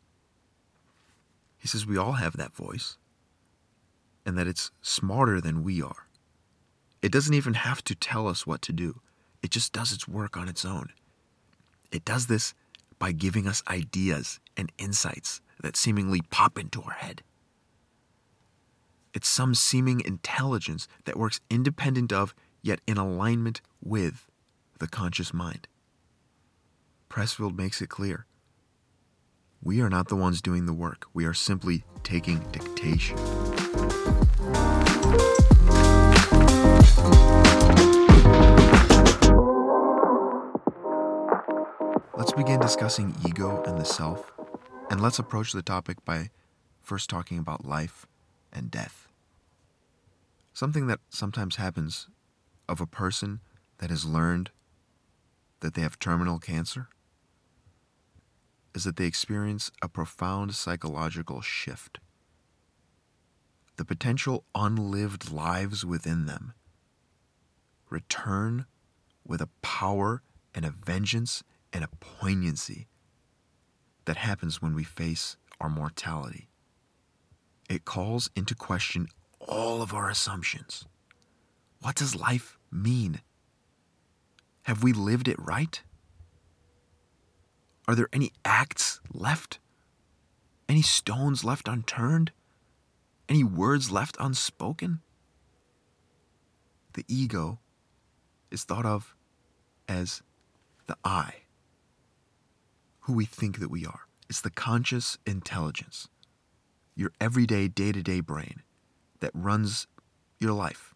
He 1.58 1.68
says 1.68 1.88
we 1.88 1.98
all 1.98 2.13
have 2.13 2.38
that 2.38 2.56
voice 2.56 2.98
and 4.27 4.38
that 4.38 4.48
it's 4.48 4.70
smarter 4.84 5.41
than 5.41 5.63
we 5.63 5.82
are. 5.82 6.08
It 7.01 7.12
doesn't 7.12 7.34
even 7.34 7.56
have 7.56 7.84
to 7.86 7.96
tell 7.96 8.27
us 8.27 8.46
what 8.46 8.62
to 8.63 8.72
do, 8.72 9.01
it 9.41 9.51
just 9.51 9.74
does 9.74 9.91
its 9.91 10.08
work 10.08 10.38
on 10.38 10.50
its 10.50 10.65
own. 10.65 10.89
It 11.91 12.05
does 12.05 12.27
this 12.27 12.53
by 12.98 13.12
giving 13.12 13.48
us 13.48 13.63
ideas 13.67 14.39
and 14.58 14.72
insights 14.77 15.41
that 15.62 15.77
seemingly 15.77 16.22
pop 16.29 16.58
into 16.58 16.81
our 16.81 16.91
head. 16.91 17.24
It's 19.13 19.27
some 19.27 19.55
seeming 19.55 20.01
intelligence 20.01 20.88
that 21.05 21.17
works 21.17 21.41
independent 21.50 22.13
of, 22.13 22.36
yet 22.62 22.79
in 22.86 22.98
alignment 22.98 23.62
with, 23.84 24.29
the 24.79 24.88
conscious 24.88 25.34
mind. 25.34 25.67
Pressfield 27.10 27.58
makes 27.58 27.81
it 27.81 27.89
clear. 27.89 28.25
We 29.62 29.81
are 29.81 29.89
not 29.89 30.08
the 30.08 30.15
ones 30.15 30.41
doing 30.41 30.67
the 30.67 30.74
work. 30.74 31.05
We 31.13 31.25
are 31.25 31.34
simply 31.34 31.84
taking 32.03 32.39
dictation. 32.51 33.17
Let's 42.19 42.33
begin 42.33 42.59
discussing 42.59 43.15
ego 43.25 43.63
and 43.63 43.79
the 43.79 43.85
self, 43.85 44.33
and 44.89 44.99
let's 44.99 45.19
approach 45.19 45.53
the 45.53 45.61
topic 45.61 46.03
by 46.03 46.31
first 46.81 47.09
talking 47.09 47.39
about 47.39 47.63
life 47.63 48.07
and 48.51 48.69
death. 48.69 49.08
Something 50.51 50.88
that 50.88 50.99
sometimes 51.08 51.55
happens 51.55 52.10
of 52.67 52.82
a 52.82 52.86
person 52.86 53.39
that 53.77 53.89
has 53.89 54.03
learned 54.03 54.49
that 55.62 55.75
they 55.75 55.82
have 55.82 55.97
terminal 55.97 56.39
cancer 56.39 56.89
is 58.75 58.84
that 58.84 58.97
they 58.97 59.05
experience 59.05 59.71
a 59.82 59.88
profound 59.88 60.55
psychological 60.55 61.39
shift. 61.39 61.99
The 63.77 63.86
potential 63.86 64.43
unlived 64.53 65.32
lives 65.32 65.86
within 65.86 66.25
them 66.25 66.53
return 67.89 68.65
with 69.25 69.39
a 69.39 69.49
power 69.62 70.21
and 70.53 70.65
a 70.65 70.71
vengeance 70.71 71.43
and 71.73 71.84
a 71.84 71.89
poignancy 71.99 72.88
that 74.05 74.17
happens 74.17 74.62
when 74.62 74.73
we 74.73 74.84
face 74.84 75.38
our 75.60 75.69
mortality. 75.69 76.49
It 77.69 77.86
calls 77.86 78.29
into 78.36 78.55
question 78.55 79.08
all 79.39 79.82
of 79.82 79.93
our 79.93 80.10
assumptions. 80.10 80.86
What 81.82 81.95
does 81.95 82.15
life 82.15 82.58
mean? 82.71 83.21
Have 84.63 84.84
we 84.84 84.93
lived 84.93 85.27
it 85.27 85.38
right? 85.39 85.82
Are 87.88 87.95
there 87.95 88.10
any 88.13 88.32
acts 88.45 88.99
left? 89.12 89.60
Any 90.67 90.82
stones 90.82 91.43
left 91.43 91.67
unturned? 91.67 92.32
Any 93.27 93.43
words 93.43 93.91
left 93.91 94.17
unspoken? 94.19 95.01
The 96.93 97.05
ego 97.08 97.60
is 98.51 98.63
thought 98.63 98.86
of 98.86 99.15
as 99.88 100.21
the 100.88 100.97
I, 101.03 101.34
who 103.10 103.15
we 103.15 103.26
think 103.26 103.58
that 103.58 103.72
we 103.72 103.88
are. 103.88 104.02
It's 104.30 104.39
the 104.39 104.52
conscious 104.52 105.17
intelligence, 105.26 106.10
your 106.95 107.12
everyday, 107.19 107.67
day 107.67 107.91
to 107.91 108.04
day 108.04 108.19
brain 108.19 108.62
that 109.19 109.32
runs 109.34 109.88
your 110.39 110.54
life 110.54 110.93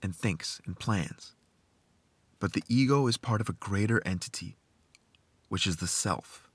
and 0.00 0.14
thinks 0.14 0.60
and 0.64 0.78
plans. 0.78 1.34
But 2.38 2.52
the 2.52 2.62
ego 2.68 3.08
is 3.08 3.16
part 3.16 3.40
of 3.40 3.48
a 3.48 3.54
greater 3.54 4.00
entity, 4.06 4.56
which 5.48 5.66
is 5.66 5.78
the 5.78 5.88
self. 5.88 6.48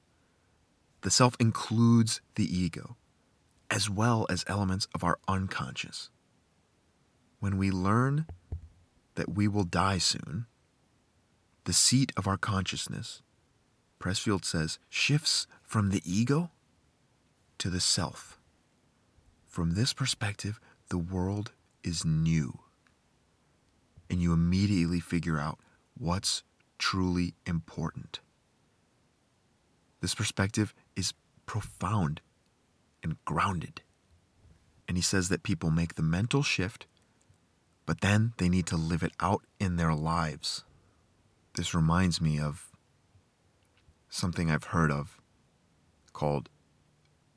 The 1.02 1.12
self 1.12 1.36
includes 1.38 2.22
the 2.36 2.46
ego, 2.46 2.96
as 3.70 3.90
well 3.90 4.26
as 4.30 4.46
elements 4.48 4.88
of 4.96 5.04
our 5.04 5.20
unconscious. 5.28 6.10
When 7.42 7.58
we 7.58 7.72
learn 7.72 8.26
that 9.16 9.36
we 9.36 9.50
will 9.50 9.66
die 9.66 9.98
soon, 9.98 10.46
the 11.66 11.74
seat 11.74 12.14
of 12.16 12.26
our 12.26 12.38
consciousness, 12.38 13.22
Pressfield 14.00 14.46
says, 14.46 14.80
shifts 14.90 15.48
from 15.64 15.90
the 15.90 16.02
ego 16.06 16.52
to 17.58 17.70
the 17.70 17.80
self. 17.80 18.40
From 19.46 19.72
this 19.72 19.94
perspective, 19.94 20.60
the 20.90 20.98
world 20.98 21.52
is 21.84 22.06
new. 22.06 22.60
And 24.10 24.22
you 24.22 24.34
immediately 24.34 25.00
figure 25.00 25.40
out 25.40 25.60
what's 25.98 26.44
truly 26.78 27.34
important. 27.46 28.20
This 30.00 30.14
perspective 30.14 30.74
is 30.96 31.14
profound 31.46 32.22
and 33.02 33.18
grounded. 33.26 33.82
And 34.88 34.96
he 34.96 35.04
says 35.04 35.30
that 35.30 35.44
people 35.44 35.72
make 35.72 35.96
the 35.96 36.04
mental 36.04 36.44
shift, 36.44 36.86
but 37.86 38.02
then 38.02 38.34
they 38.38 38.48
need 38.48 38.68
to 38.68 38.78
live 38.78 39.04
it 39.04 39.14
out 39.20 39.44
in 39.60 39.76
their 39.76 39.94
lives. 39.94 40.64
This 41.56 41.74
reminds 41.74 42.22
me 42.22 42.40
of 42.40 42.68
something 44.18 44.50
I've 44.50 44.66
heard 44.66 44.92
of 44.92 45.20
called 46.12 46.50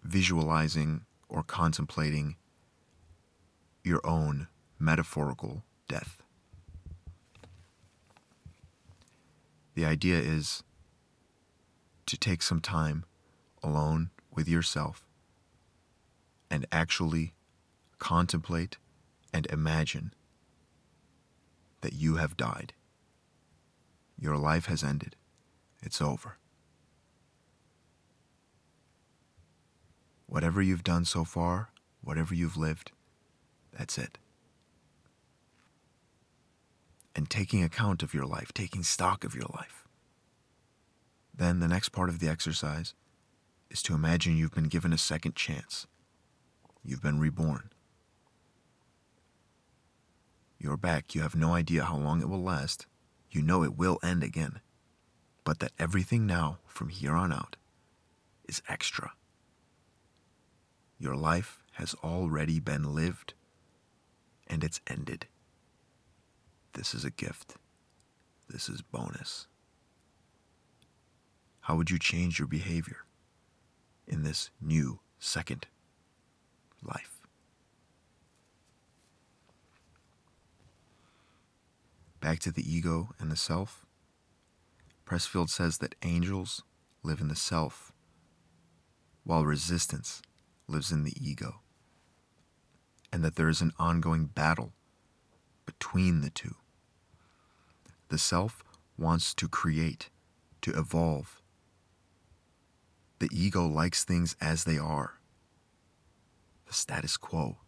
visualizing 0.02 1.02
or 1.28 1.42
contemplating 1.42 2.36
your 3.84 4.00
own 4.02 4.48
metaphorical 4.78 5.62
death. 5.88 6.22
The 9.74 9.84
idea 9.84 10.18
is 10.18 10.62
to 12.06 12.16
take 12.16 12.42
some 12.42 12.60
time 12.60 13.04
alone 13.62 14.10
with 14.34 14.48
yourself 14.48 15.06
and 16.50 16.66
actually 16.72 17.34
contemplate 17.98 18.78
and 19.34 19.46
imagine 19.46 20.14
that 21.82 21.92
you 21.92 22.16
have 22.16 22.38
died. 22.38 22.72
Your 24.18 24.36
life 24.36 24.66
has 24.66 24.82
ended. 24.82 25.14
It's 25.82 26.00
over. 26.00 26.39
Whatever 30.30 30.62
you've 30.62 30.84
done 30.84 31.04
so 31.04 31.24
far, 31.24 31.70
whatever 32.02 32.36
you've 32.36 32.56
lived, 32.56 32.92
that's 33.76 33.98
it. 33.98 34.16
And 37.16 37.28
taking 37.28 37.64
account 37.64 38.04
of 38.04 38.14
your 38.14 38.24
life, 38.24 38.52
taking 38.52 38.84
stock 38.84 39.24
of 39.24 39.34
your 39.34 39.48
life. 39.52 39.88
Then 41.36 41.58
the 41.58 41.66
next 41.66 41.88
part 41.88 42.08
of 42.08 42.20
the 42.20 42.28
exercise 42.28 42.94
is 43.70 43.82
to 43.82 43.94
imagine 43.94 44.36
you've 44.36 44.54
been 44.54 44.68
given 44.68 44.92
a 44.92 44.98
second 44.98 45.34
chance. 45.34 45.88
You've 46.84 47.02
been 47.02 47.18
reborn. 47.18 47.70
You're 50.60 50.76
back. 50.76 51.12
You 51.12 51.22
have 51.22 51.34
no 51.34 51.54
idea 51.54 51.82
how 51.82 51.96
long 51.96 52.20
it 52.20 52.28
will 52.28 52.42
last, 52.42 52.86
you 53.32 53.42
know 53.42 53.64
it 53.64 53.76
will 53.76 53.98
end 54.00 54.22
again, 54.22 54.60
but 55.42 55.58
that 55.58 55.72
everything 55.76 56.24
now 56.24 56.58
from 56.68 56.88
here 56.88 57.14
on 57.14 57.32
out 57.32 57.56
is 58.46 58.62
extra. 58.68 59.10
Your 61.00 61.16
life 61.16 61.62
has 61.72 61.94
already 62.04 62.60
been 62.60 62.94
lived 62.94 63.32
and 64.46 64.62
it's 64.62 64.82
ended. 64.86 65.26
This 66.74 66.94
is 66.94 67.06
a 67.06 67.10
gift. 67.10 67.54
This 68.50 68.68
is 68.68 68.82
bonus. 68.82 69.46
How 71.62 71.76
would 71.76 71.90
you 71.90 71.98
change 71.98 72.38
your 72.38 72.48
behavior 72.48 72.98
in 74.06 74.24
this 74.24 74.50
new 74.60 75.00
second 75.18 75.68
life? 76.82 77.20
Back 82.20 82.40
to 82.40 82.52
the 82.52 82.70
ego 82.70 83.14
and 83.18 83.32
the 83.32 83.36
self. 83.36 83.86
Pressfield 85.06 85.48
says 85.48 85.78
that 85.78 85.94
angels 86.02 86.62
live 87.02 87.22
in 87.22 87.28
the 87.28 87.36
self, 87.36 87.92
while 89.24 89.46
resistance 89.46 90.20
lives 90.70 90.92
in 90.92 91.04
the 91.04 91.14
ego, 91.20 91.60
and 93.12 93.24
that 93.24 93.36
there 93.36 93.48
is 93.48 93.60
an 93.60 93.72
ongoing 93.78 94.26
battle 94.26 94.72
between 95.66 96.20
the 96.20 96.30
two. 96.30 96.56
The 98.08 98.18
self 98.18 98.62
wants 98.98 99.34
to 99.34 99.48
create, 99.48 100.10
to 100.62 100.72
evolve. 100.72 101.40
The 103.18 103.28
ego 103.32 103.66
likes 103.66 104.04
things 104.04 104.36
as 104.40 104.64
they 104.64 104.78
are, 104.78 105.20
the 106.66 106.72
status 106.72 107.16
quo. 107.16 107.58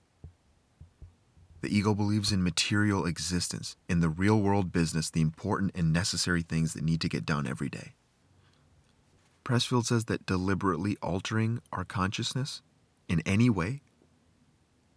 The 1.61 1.77
ego 1.77 1.95
believes 1.95 2.33
in 2.33 2.43
material 2.43 3.07
existence, 3.07 3.77
in 3.88 4.01
the 4.01 4.09
real 4.09 4.41
world 4.41 4.73
business, 4.73 5.11
the 5.11 5.21
important 5.21 5.71
and 5.77 5.93
necessary 5.93 6.43
things 6.43 6.75
that 6.75 6.83
need 6.83 7.01
to 7.03 7.09
get 7.09 7.25
done 7.25 7.47
every 7.47 7.69
day. 7.69 7.95
Pressfield 9.45 9.87
says 9.87 10.07
that 10.07 10.27
deliberately 10.27 10.97
altering 11.03 11.61
our 11.73 11.85
consciousness 11.85 12.62
in 13.12 13.20
any 13.27 13.51
way 13.51 13.83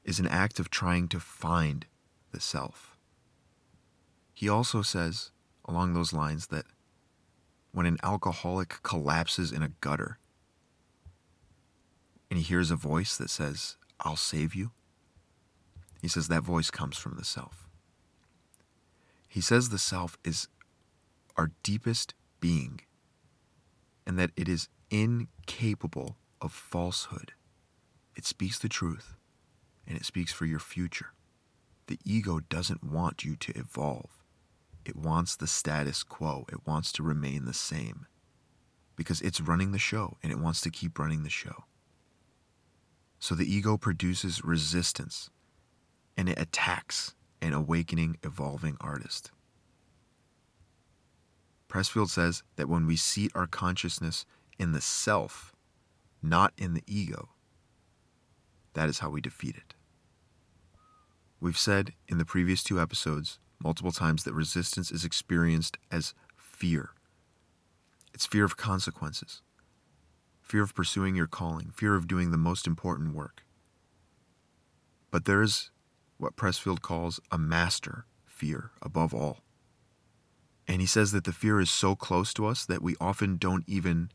is 0.05 0.19
an 0.19 0.27
act 0.27 0.57
of 0.57 0.69
trying 0.69 1.09
to 1.09 1.19
find 1.19 1.85
the 2.31 2.39
self. 2.39 2.95
He 4.33 4.47
also 4.47 4.81
says, 4.81 5.31
along 5.65 5.93
those 5.93 6.13
lines, 6.13 6.47
that 6.47 6.65
when 7.73 7.85
an 7.85 7.97
alcoholic 8.03 8.81
collapses 8.83 9.51
in 9.51 9.61
a 9.61 9.73
gutter 9.81 10.17
and 12.31 12.39
he 12.39 12.43
hears 12.43 12.71
a 12.71 12.77
voice 12.77 13.17
that 13.17 13.29
says, 13.29 13.75
I'll 13.99 14.15
save 14.15 14.55
you, 14.55 14.71
he 16.01 16.07
says 16.07 16.29
that 16.29 16.43
voice 16.43 16.71
comes 16.71 16.97
from 16.97 17.17
the 17.17 17.25
self. 17.25 17.67
He 19.27 19.41
says 19.41 19.69
the 19.69 19.77
self 19.77 20.17
is 20.23 20.47
our 21.35 21.51
deepest 21.63 22.13
being 22.39 22.79
and 24.07 24.17
that 24.17 24.31
it 24.37 24.47
is 24.47 24.69
incapable 24.89 26.15
of 26.39 26.53
falsehood. 26.53 27.33
It 28.15 28.25
speaks 28.25 28.59
the 28.59 28.69
truth 28.69 29.15
and 29.87 29.97
it 29.97 30.05
speaks 30.05 30.31
for 30.31 30.45
your 30.45 30.59
future. 30.59 31.13
The 31.87 31.99
ego 32.03 32.39
doesn't 32.39 32.83
want 32.83 33.23
you 33.23 33.35
to 33.35 33.57
evolve. 33.57 34.23
It 34.85 34.95
wants 34.95 35.35
the 35.35 35.47
status 35.47 36.03
quo. 36.03 36.45
It 36.51 36.65
wants 36.65 36.91
to 36.93 37.03
remain 37.03 37.45
the 37.45 37.53
same 37.53 38.05
because 38.95 39.21
it's 39.21 39.41
running 39.41 39.71
the 39.71 39.79
show 39.79 40.17
and 40.23 40.31
it 40.31 40.39
wants 40.39 40.61
to 40.61 40.69
keep 40.69 40.97
running 40.97 41.23
the 41.23 41.29
show. 41.29 41.65
So 43.19 43.35
the 43.35 43.51
ego 43.51 43.77
produces 43.77 44.43
resistance 44.43 45.29
and 46.17 46.29
it 46.29 46.39
attacks 46.39 47.15
an 47.41 47.53
awakening, 47.53 48.17
evolving 48.23 48.77
artist. 48.79 49.31
Pressfield 51.69 52.09
says 52.09 52.43
that 52.55 52.69
when 52.69 52.85
we 52.85 52.95
seat 52.95 53.31
our 53.35 53.47
consciousness 53.47 54.25
in 54.57 54.71
the 54.71 54.81
self, 54.81 55.53
not 56.21 56.53
in 56.57 56.73
the 56.73 56.83
ego, 56.87 57.29
that 58.75 58.89
is 58.89 58.99
how 58.99 59.09
we 59.09 59.21
defeat 59.21 59.55
it. 59.55 59.73
We've 61.39 61.57
said 61.57 61.93
in 62.07 62.17
the 62.17 62.25
previous 62.25 62.63
two 62.63 62.79
episodes 62.79 63.39
multiple 63.59 63.91
times 63.91 64.23
that 64.23 64.33
resistance 64.33 64.91
is 64.91 65.03
experienced 65.03 65.77
as 65.91 66.13
fear. 66.37 66.91
It's 68.13 68.25
fear 68.25 68.45
of 68.45 68.57
consequences, 68.57 69.41
fear 70.41 70.63
of 70.63 70.75
pursuing 70.75 71.15
your 71.15 71.27
calling, 71.27 71.71
fear 71.71 71.95
of 71.95 72.07
doing 72.07 72.31
the 72.31 72.37
most 72.37 72.67
important 72.67 73.13
work. 73.13 73.43
But 75.11 75.25
there 75.25 75.41
is 75.41 75.71
what 76.17 76.35
Pressfield 76.35 76.81
calls 76.81 77.19
a 77.31 77.37
master 77.37 78.05
fear 78.25 78.71
above 78.81 79.13
all. 79.13 79.39
And 80.67 80.81
he 80.81 80.87
says 80.87 81.11
that 81.11 81.25
the 81.25 81.33
fear 81.33 81.59
is 81.59 81.69
so 81.69 81.95
close 81.95 82.33
to 82.33 82.45
us 82.45 82.65
that 82.65 82.81
we 82.81 82.95
often 82.99 83.37
don't 83.37 83.63
even 83.67 84.09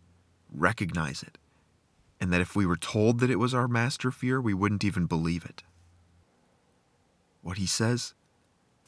recognize 0.52 1.22
it 1.22 1.38
and 2.20 2.32
that 2.32 2.40
if 2.40 2.54
we 2.54 2.66
were 2.66 2.76
told 2.76 3.18
that 3.20 3.30
it 3.30 3.38
was 3.38 3.54
our 3.54 3.66
master 3.66 4.10
fear, 4.10 4.40
we 4.40 4.52
wouldn't 4.52 4.84
even 4.84 5.06
believe 5.06 5.44
it. 5.44 5.62
What 7.42 7.56
he 7.56 7.66
says 7.66 8.14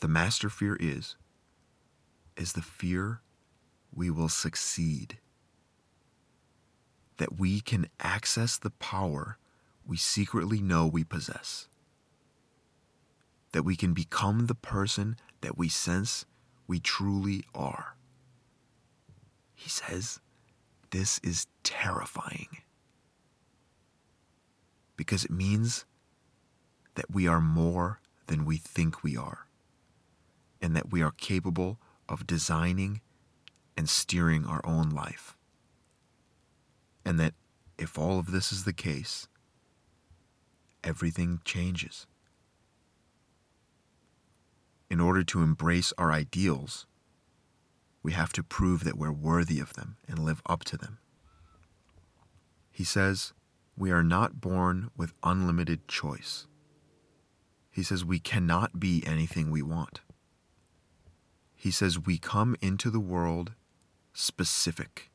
the 0.00 0.08
master 0.08 0.50
fear 0.50 0.76
is, 0.80 1.16
is 2.36 2.52
the 2.52 2.60
fear 2.60 3.20
we 3.94 4.10
will 4.10 4.28
succeed. 4.28 5.18
That 7.18 7.38
we 7.38 7.60
can 7.60 7.86
access 8.00 8.58
the 8.58 8.70
power 8.70 9.38
we 9.86 9.96
secretly 9.96 10.60
know 10.60 10.86
we 10.86 11.04
possess. 11.04 11.68
That 13.52 13.62
we 13.62 13.76
can 13.76 13.94
become 13.94 14.46
the 14.46 14.54
person 14.56 15.16
that 15.40 15.56
we 15.56 15.68
sense 15.68 16.24
we 16.66 16.80
truly 16.80 17.44
are. 17.54 17.96
He 19.54 19.68
says, 19.70 20.18
this 20.90 21.20
is 21.22 21.46
terrifying 21.62 22.61
because 25.02 25.24
it 25.24 25.32
means 25.32 25.84
that 26.94 27.10
we 27.10 27.26
are 27.26 27.40
more 27.40 27.98
than 28.28 28.44
we 28.44 28.56
think 28.56 29.02
we 29.02 29.16
are, 29.16 29.48
and 30.60 30.76
that 30.76 30.92
we 30.92 31.02
are 31.02 31.10
capable 31.10 31.80
of 32.08 32.24
designing 32.24 33.00
and 33.76 33.88
steering 33.88 34.46
our 34.46 34.60
own 34.64 34.90
life. 34.90 35.36
And 37.04 37.18
that 37.18 37.34
if 37.76 37.98
all 37.98 38.20
of 38.20 38.30
this 38.30 38.52
is 38.52 38.62
the 38.62 38.72
case, 38.72 39.26
everything 40.84 41.40
changes. 41.44 42.06
In 44.88 45.00
order 45.00 45.24
to 45.24 45.42
embrace 45.42 45.92
our 45.98 46.12
ideals, 46.12 46.86
we 48.04 48.12
have 48.12 48.32
to 48.34 48.44
prove 48.44 48.84
that 48.84 48.96
we're 48.96 49.10
worthy 49.10 49.58
of 49.58 49.72
them 49.72 49.96
and 50.06 50.20
live 50.20 50.42
up 50.46 50.62
to 50.66 50.76
them. 50.76 50.98
He 52.70 52.84
says, 52.84 53.32
we 53.76 53.90
are 53.90 54.02
not 54.02 54.40
born 54.40 54.90
with 54.96 55.14
unlimited 55.22 55.88
choice. 55.88 56.46
He 57.70 57.82
says 57.82 58.04
we 58.04 58.18
cannot 58.18 58.78
be 58.78 59.02
anything 59.06 59.50
we 59.50 59.62
want. 59.62 60.00
He 61.54 61.70
says 61.70 61.98
we 61.98 62.18
come 62.18 62.56
into 62.60 62.90
the 62.90 63.00
world 63.00 63.52
specific 64.12 65.10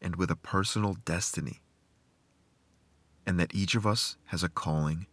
and 0.00 0.16
with 0.16 0.30
a 0.30 0.36
personal 0.36 0.94
destiny, 1.04 1.60
and 3.26 3.40
that 3.40 3.54
each 3.54 3.74
of 3.74 3.86
us 3.86 4.16
has 4.26 4.42
a 4.44 4.48
calling 4.48 5.06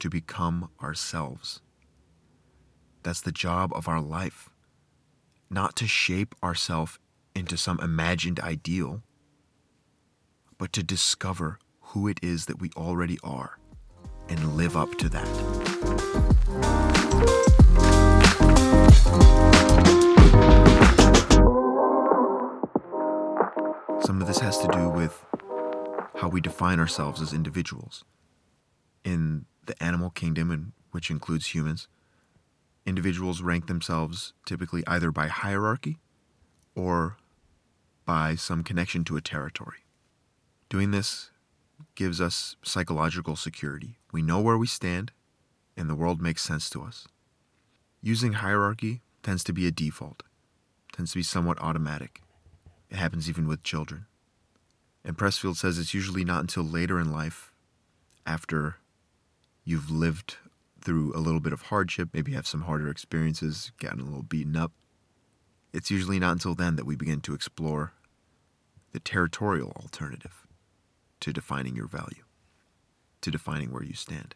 to 0.00 0.10
become 0.10 0.68
ourselves. 0.82 1.60
That's 3.04 3.20
the 3.20 3.32
job 3.32 3.72
of 3.74 3.86
our 3.86 4.00
life, 4.00 4.50
not 5.48 5.76
to 5.76 5.86
shape 5.86 6.34
ourselves 6.42 6.98
into 7.34 7.56
some 7.56 7.78
imagined 7.80 8.40
ideal, 8.40 9.02
but 10.58 10.72
to 10.72 10.82
discover 10.82 11.58
who 11.92 12.08
it 12.08 12.18
is 12.22 12.46
that 12.46 12.58
we 12.58 12.70
already 12.74 13.18
are 13.22 13.58
and 14.30 14.56
live 14.56 14.78
up 14.78 14.96
to 14.96 15.10
that. 15.10 15.26
Some 24.02 24.22
of 24.22 24.26
this 24.26 24.38
has 24.38 24.58
to 24.60 24.68
do 24.68 24.88
with 24.88 25.22
how 26.16 26.28
we 26.28 26.40
define 26.40 26.80
ourselves 26.80 27.20
as 27.20 27.34
individuals. 27.34 28.04
In 29.04 29.44
the 29.66 29.80
animal 29.82 30.08
kingdom, 30.08 30.72
which 30.92 31.10
includes 31.10 31.48
humans, 31.48 31.88
individuals 32.86 33.42
rank 33.42 33.66
themselves 33.66 34.32
typically 34.46 34.82
either 34.86 35.10
by 35.12 35.26
hierarchy 35.26 35.98
or 36.74 37.18
by 38.06 38.34
some 38.34 38.64
connection 38.64 39.04
to 39.04 39.18
a 39.18 39.20
territory. 39.20 39.84
Doing 40.70 40.90
this 40.90 41.32
gives 41.94 42.20
us 42.20 42.56
psychological 42.62 43.36
security. 43.36 43.98
We 44.12 44.22
know 44.22 44.40
where 44.40 44.58
we 44.58 44.66
stand, 44.66 45.12
and 45.76 45.88
the 45.88 45.94
world 45.94 46.20
makes 46.20 46.42
sense 46.42 46.68
to 46.70 46.82
us. 46.82 47.06
Using 48.02 48.34
hierarchy 48.34 49.02
tends 49.22 49.44
to 49.44 49.52
be 49.52 49.66
a 49.66 49.70
default, 49.70 50.22
tends 50.92 51.12
to 51.12 51.18
be 51.18 51.22
somewhat 51.22 51.60
automatic. 51.60 52.20
It 52.90 52.96
happens 52.96 53.28
even 53.28 53.46
with 53.46 53.62
children. 53.62 54.06
And 55.04 55.16
Pressfield 55.16 55.56
says 55.56 55.78
it's 55.78 55.94
usually 55.94 56.24
not 56.24 56.40
until 56.40 56.64
later 56.64 57.00
in 57.00 57.12
life, 57.12 57.52
after 58.26 58.76
you've 59.64 59.90
lived 59.90 60.36
through 60.80 61.12
a 61.14 61.18
little 61.20 61.40
bit 61.40 61.52
of 61.52 61.62
hardship, 61.62 62.10
maybe 62.12 62.32
have 62.32 62.46
some 62.46 62.62
harder 62.62 62.88
experiences, 62.88 63.72
gotten 63.80 64.00
a 64.00 64.04
little 64.04 64.22
beaten 64.22 64.56
up, 64.56 64.72
it's 65.72 65.90
usually 65.90 66.18
not 66.18 66.32
until 66.32 66.54
then 66.54 66.76
that 66.76 66.86
we 66.86 66.96
begin 66.96 67.20
to 67.22 67.34
explore 67.34 67.94
the 68.92 69.00
territorial 69.00 69.72
alternative 69.80 70.46
to 71.22 71.32
defining 71.32 71.76
your 71.76 71.86
value, 71.86 72.24
to 73.20 73.30
defining 73.30 73.72
where 73.72 73.84
you 73.84 73.94
stand. 73.94 74.34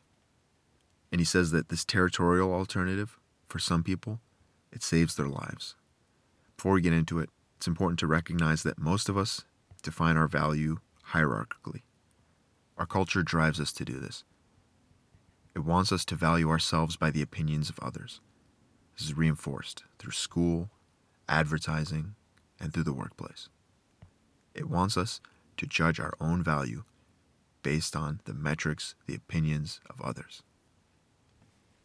And 1.11 1.20
he 1.20 1.25
says 1.25 1.51
that 1.51 1.68
this 1.68 1.85
territorial 1.85 2.53
alternative, 2.53 3.18
for 3.49 3.59
some 3.59 3.83
people, 3.83 4.20
it 4.72 4.83
saves 4.83 5.16
their 5.16 5.29
lives. 5.29 5.75
Before 6.57 6.72
we 6.72 6.81
get 6.81 6.92
into 6.92 7.18
it, 7.18 7.29
it's 7.57 7.66
important 7.66 7.99
to 8.01 8.07
recognize 8.07 8.62
that 8.62 8.79
most 8.79 9.09
of 9.09 9.16
us 9.16 9.44
define 9.83 10.16
our 10.16 10.29
value 10.29 10.79
hierarchically. 11.12 11.83
Our 12.79 12.87
culture 12.87 13.22
drives 13.22 13.61
us 13.61 13.72
to 13.72 13.85
do 13.85 13.99
this. 13.99 14.25
It 15.55 15.64
wants 15.64 15.90
us 15.90 16.05
to 16.07 16.14
value 16.14 16.51
ourselves 16.51 16.96
by 16.96 17.11
the 17.11 17.22
opinions 17.22 17.68
of 17.70 17.79
others. 17.81 18.20
This 18.96 19.07
is 19.07 19.16
reinforced 19.16 19.85
through 19.99 20.12
school, 20.12 20.70
advertising, 21.29 22.14
and 22.61 22.72
through 22.72 22.85
the 22.85 22.92
workplace. 22.92 23.49
It 24.55 24.68
wants 24.68 24.96
us 24.96 25.20
to 25.57 25.66
judge 25.66 26.01
our 26.01 26.14
own 26.21 26.42
value 26.42 26.85
based 27.62 27.97
on 27.97 28.21
the 28.25 28.35
metrics, 28.35 28.95
the 29.07 29.14
opinions 29.14 29.81
of 29.88 30.01
others. 30.01 30.42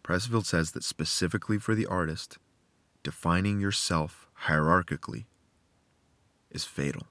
Pressfield 0.04 0.46
says 0.46 0.72
that 0.72 0.84
specifically 0.84 1.58
for 1.58 1.76
the 1.76 1.86
artist, 1.86 2.38
defining 3.04 3.60
yourself 3.60 4.28
hierarchically 4.46 5.26
is 6.50 6.66
fatal. 6.66 7.08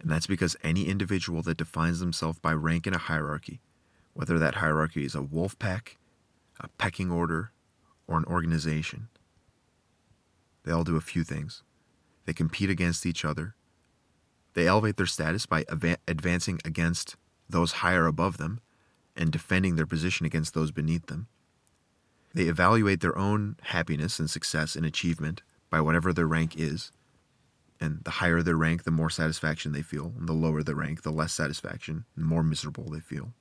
And 0.00 0.10
that's 0.10 0.26
because 0.26 0.56
any 0.62 0.88
individual 0.88 1.42
that 1.42 1.56
defines 1.56 2.00
themselves 2.00 2.38
by 2.38 2.52
rank 2.52 2.86
in 2.86 2.94
a 2.94 2.98
hierarchy, 2.98 3.60
whether 4.14 4.38
that 4.38 4.56
hierarchy 4.56 5.04
is 5.04 5.14
a 5.14 5.22
wolf 5.22 5.58
pack, 5.58 5.98
a 6.60 6.68
pecking 6.78 7.10
order, 7.10 7.52
or 8.06 8.18
an 8.18 8.24
organization, 8.24 9.08
they 10.64 10.72
all 10.72 10.84
do 10.84 10.96
a 10.96 11.00
few 11.00 11.24
things. 11.24 11.62
They 12.24 12.32
compete 12.32 12.70
against 12.70 13.06
each 13.06 13.24
other. 13.24 13.54
They 14.54 14.66
elevate 14.66 14.96
their 14.96 15.06
status 15.06 15.46
by 15.46 15.64
advancing 16.06 16.60
against 16.64 17.16
those 17.48 17.72
higher 17.72 18.06
above 18.06 18.36
them 18.36 18.60
and 19.16 19.30
defending 19.30 19.76
their 19.76 19.86
position 19.86 20.26
against 20.26 20.54
those 20.54 20.70
beneath 20.70 21.06
them. 21.06 21.28
They 22.34 22.44
evaluate 22.44 23.00
their 23.00 23.16
own 23.16 23.56
happiness 23.62 24.18
and 24.18 24.30
success 24.30 24.74
and 24.74 24.86
achievement 24.86 25.42
by 25.70 25.80
whatever 25.80 26.12
their 26.12 26.26
rank 26.26 26.54
is. 26.56 26.92
And 27.80 28.04
the 28.04 28.12
higher 28.12 28.42
their 28.42 28.56
rank, 28.56 28.84
the 28.84 28.90
more 28.90 29.10
satisfaction 29.10 29.72
they 29.72 29.82
feel. 29.82 30.14
And 30.18 30.28
the 30.28 30.32
lower 30.32 30.62
the 30.62 30.74
rank, 30.74 31.02
the 31.02 31.10
less 31.10 31.32
satisfaction, 31.32 32.04
the 32.16 32.24
more 32.24 32.42
miserable 32.42 32.88
they 32.90 33.00
feel. 33.00 33.32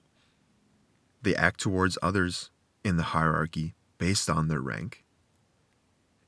They 1.21 1.35
act 1.35 1.59
towards 1.59 1.97
others 2.01 2.49
in 2.83 2.97
the 2.97 3.03
hierarchy 3.03 3.75
based 3.97 4.29
on 4.29 4.47
their 4.47 4.61
rank. 4.61 5.05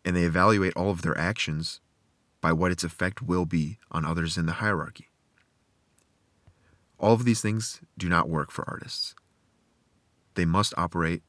And 0.06 0.15
they 0.15 0.24
evaluate 0.24 0.76
all 0.76 0.91
of 0.91 1.02
their 1.02 1.17
actions 1.17 1.80
by 2.43 2.51
what 2.51 2.73
its 2.73 2.84
effect 2.84 3.21
will 3.21 3.45
be 3.45 3.77
on 3.89 4.03
others 4.03 4.38
in 4.38 4.47
the 4.47 4.60
hierarchy. 4.60 5.08
All 6.99 7.13
of 7.13 7.23
these 7.23 7.39
things 7.39 7.79
do 7.97 8.10
not 8.10 8.27
work 8.27 8.51
for 8.51 8.69
artists. 8.69 9.15
They 10.36 10.43
must 10.43 10.73
operate 10.75 11.23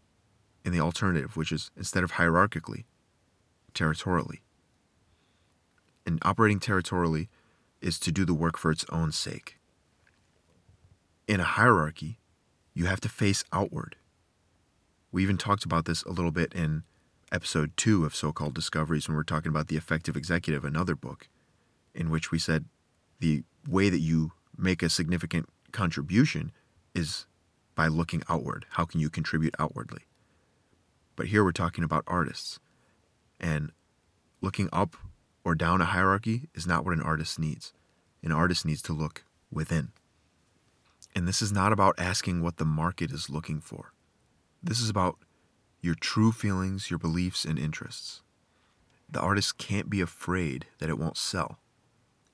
in 0.65 0.73
the 0.73 0.81
alternative, 0.81 1.37
which 1.37 1.53
is 1.53 1.71
instead 1.77 2.03
of 2.03 2.15
hierarchically, 2.15 2.83
territorially. 3.75 4.43
And 6.05 6.19
operating 6.23 6.59
territorially 6.59 7.29
is 7.81 8.01
to 8.01 8.11
do 8.11 8.25
the 8.25 8.35
work 8.35 8.59
for 8.59 8.73
its 8.73 8.85
own 8.91 9.13
sake. 9.13 9.61
In 11.29 11.39
a 11.39 11.45
hierarchy, 11.45 12.19
you 12.75 12.87
have 12.87 13.01
to 13.03 13.09
face 13.09 13.45
outward. 13.53 13.95
We 15.13 15.23
even 15.23 15.39
talked 15.39 15.65
about 15.65 15.85
this 15.85 16.03
a 16.03 16.11
little 16.11 16.33
bit 16.33 16.53
in 16.55 16.83
episode 17.33 17.77
two 17.77 18.05
of 18.05 18.15
So 18.15 18.33
Called 18.33 18.55
Discoveries 18.55 19.09
when 19.09 19.15
we 19.15 19.19
we're 19.19 19.25
talking 19.25 19.51
about 19.51 19.69
the 19.69 19.77
effective 19.77 20.17
executive, 20.17 20.65
another 20.65 20.95
book, 20.95 21.29
in 21.95 22.11
which 22.11 22.31
we 22.31 22.39
said 22.39 22.67
the 23.21 23.43
way 23.69 23.89
that 23.89 24.01
you 24.01 24.33
make 24.57 24.83
a 24.83 24.89
significant 24.89 25.49
contribution 25.73 26.53
is 26.95 27.27
by 27.75 27.89
looking 27.89 28.23
outward. 28.29 28.67
How 28.71 28.85
can 28.85 29.01
you 29.01 29.11
contribute 29.11 29.55
outwardly? 29.59 30.03
But 31.17 31.27
here 31.27 31.45
we're 31.45 31.53
talking 31.53 31.85
about 31.85 32.05
artists. 32.07 32.59
And 33.41 33.73
looking 34.41 34.69
up 34.73 34.97
or 35.45 35.55
down 35.55 35.81
a 35.81 35.87
hierarchy 35.87 36.49
is 36.55 36.67
not 36.67 36.85
what 36.85 36.95
an 36.95 37.03
artist 37.03 37.39
needs. 37.39 37.73
An 38.23 38.33
artist 38.33 38.65
needs 38.65 38.83
to 38.83 38.93
look 38.93 39.25
within. 39.51 39.93
And 41.15 41.29
this 41.29 41.43
is 41.43 41.53
not 41.53 41.73
about 41.73 41.95
asking 41.99 42.43
what 42.43 42.57
the 42.57 42.65
market 42.65 43.13
is 43.13 43.31
looking 43.31 43.61
for. 43.61 43.93
This 44.63 44.81
is 44.81 44.89
about 44.89 45.19
your 45.85 45.95
true 45.95 46.33
feelings, 46.33 46.91
your 46.91 46.99
beliefs, 46.99 47.45
and 47.45 47.59
interests. 47.59 48.23
The 49.11 49.21
artist 49.21 49.59
can't 49.59 49.91
be 49.91 50.01
afraid 50.01 50.67
that 50.79 50.89
it 50.89 50.99
won't 50.99 51.19
sell. 51.19 51.59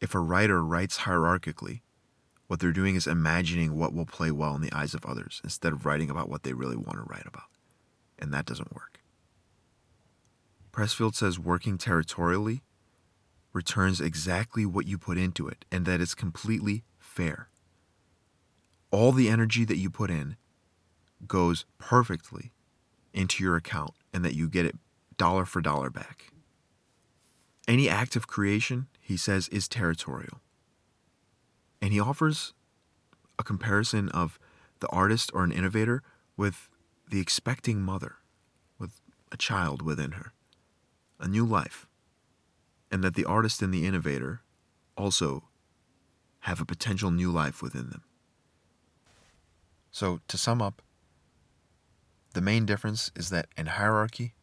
If 0.00 0.14
a 0.14 0.20
writer 0.20 0.64
writes 0.64 0.98
hierarchically, 0.98 1.80
what 2.46 2.60
they're 2.60 2.72
doing 2.72 2.94
is 2.94 3.06
imagining 3.06 3.76
what 3.76 3.92
will 3.92 4.06
play 4.06 4.30
well 4.30 4.54
in 4.54 4.62
the 4.62 4.72
eyes 4.72 4.94
of 4.94 5.04
others 5.04 5.40
instead 5.42 5.72
of 5.72 5.84
writing 5.84 6.10
about 6.10 6.28
what 6.28 6.44
they 6.44 6.52
really 6.52 6.76
want 6.76 6.98
to 6.98 7.04
write 7.08 7.26
about 7.26 7.44
and 8.20 8.32
that 8.32 8.46
doesn't 8.46 8.74
work. 8.74 9.00
Pressfield 10.72 11.14
says 11.14 11.38
working 11.38 11.78
territorially 11.78 12.62
returns 13.52 14.00
exactly 14.00 14.64
what 14.64 14.86
you 14.86 14.96
put 14.96 15.18
into 15.18 15.48
it 15.48 15.64
and 15.72 15.86
that 15.86 16.00
it's 16.00 16.14
completely 16.14 16.84
fair. 16.98 17.48
All 18.92 19.10
the 19.10 19.28
energy 19.28 19.64
that 19.64 19.78
you 19.78 19.90
put 19.90 20.10
in 20.10 20.36
goes 21.26 21.64
perfectly 21.78 22.52
into 23.12 23.42
your 23.42 23.56
account 23.56 23.92
and 24.12 24.24
that 24.24 24.34
you 24.34 24.48
get 24.48 24.66
it 24.66 24.76
dollar 25.16 25.44
for 25.44 25.60
dollar 25.60 25.90
back. 25.90 26.32
Any 27.68 27.88
act 27.88 28.16
of 28.16 28.26
creation, 28.26 28.88
he 29.00 29.16
says, 29.16 29.48
is 29.48 29.68
territorial. 29.68 30.40
And 31.80 31.92
he 31.92 32.00
offers 32.00 32.52
a 33.38 33.44
comparison 33.44 34.08
of 34.10 34.38
the 34.80 34.88
artist 34.88 35.30
or 35.34 35.44
an 35.44 35.52
innovator 35.52 36.02
with 36.36 36.68
the 37.08 37.20
expecting 37.20 37.80
mother 37.82 38.16
with 38.78 39.00
a 39.30 39.36
child 39.36 39.82
within 39.82 40.12
her, 40.12 40.32
a 41.18 41.28
new 41.28 41.44
life, 41.44 41.86
and 42.90 43.04
that 43.04 43.14
the 43.14 43.24
artist 43.24 43.62
and 43.62 43.72
the 43.72 43.86
innovator 43.86 44.42
also 44.96 45.44
have 46.40 46.60
a 46.60 46.64
potential 46.64 47.10
new 47.10 47.30
life 47.30 47.62
within 47.62 47.90
them. 47.90 48.02
So, 49.90 50.20
to 50.28 50.38
sum 50.38 50.62
up, 50.62 50.82
the 52.32 52.40
main 52.40 52.66
difference 52.66 53.10
is 53.16 53.30
that 53.30 53.46
in 53.56 53.66
hierarchy, 53.66 54.34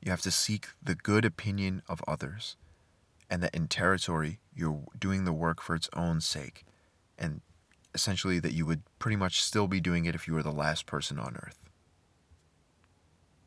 you 0.00 0.10
have 0.10 0.22
to 0.22 0.30
seek 0.30 0.68
the 0.82 0.94
good 0.94 1.24
opinion 1.24 1.82
of 1.88 2.02
others, 2.06 2.56
and 3.28 3.42
that 3.42 3.54
in 3.54 3.66
territory, 3.68 4.38
you're 4.54 4.84
doing 4.98 5.24
the 5.24 5.32
work 5.32 5.60
for 5.60 5.74
its 5.74 5.88
own 5.94 6.20
sake, 6.20 6.64
and 7.18 7.40
essentially 7.94 8.38
that 8.38 8.52
you 8.52 8.66
would 8.66 8.82
pretty 8.98 9.16
much 9.16 9.42
still 9.42 9.66
be 9.66 9.80
doing 9.80 10.04
it 10.04 10.14
if 10.14 10.28
you 10.28 10.34
were 10.34 10.42
the 10.42 10.52
last 10.52 10.86
person 10.86 11.18
on 11.18 11.36
earth. 11.42 11.64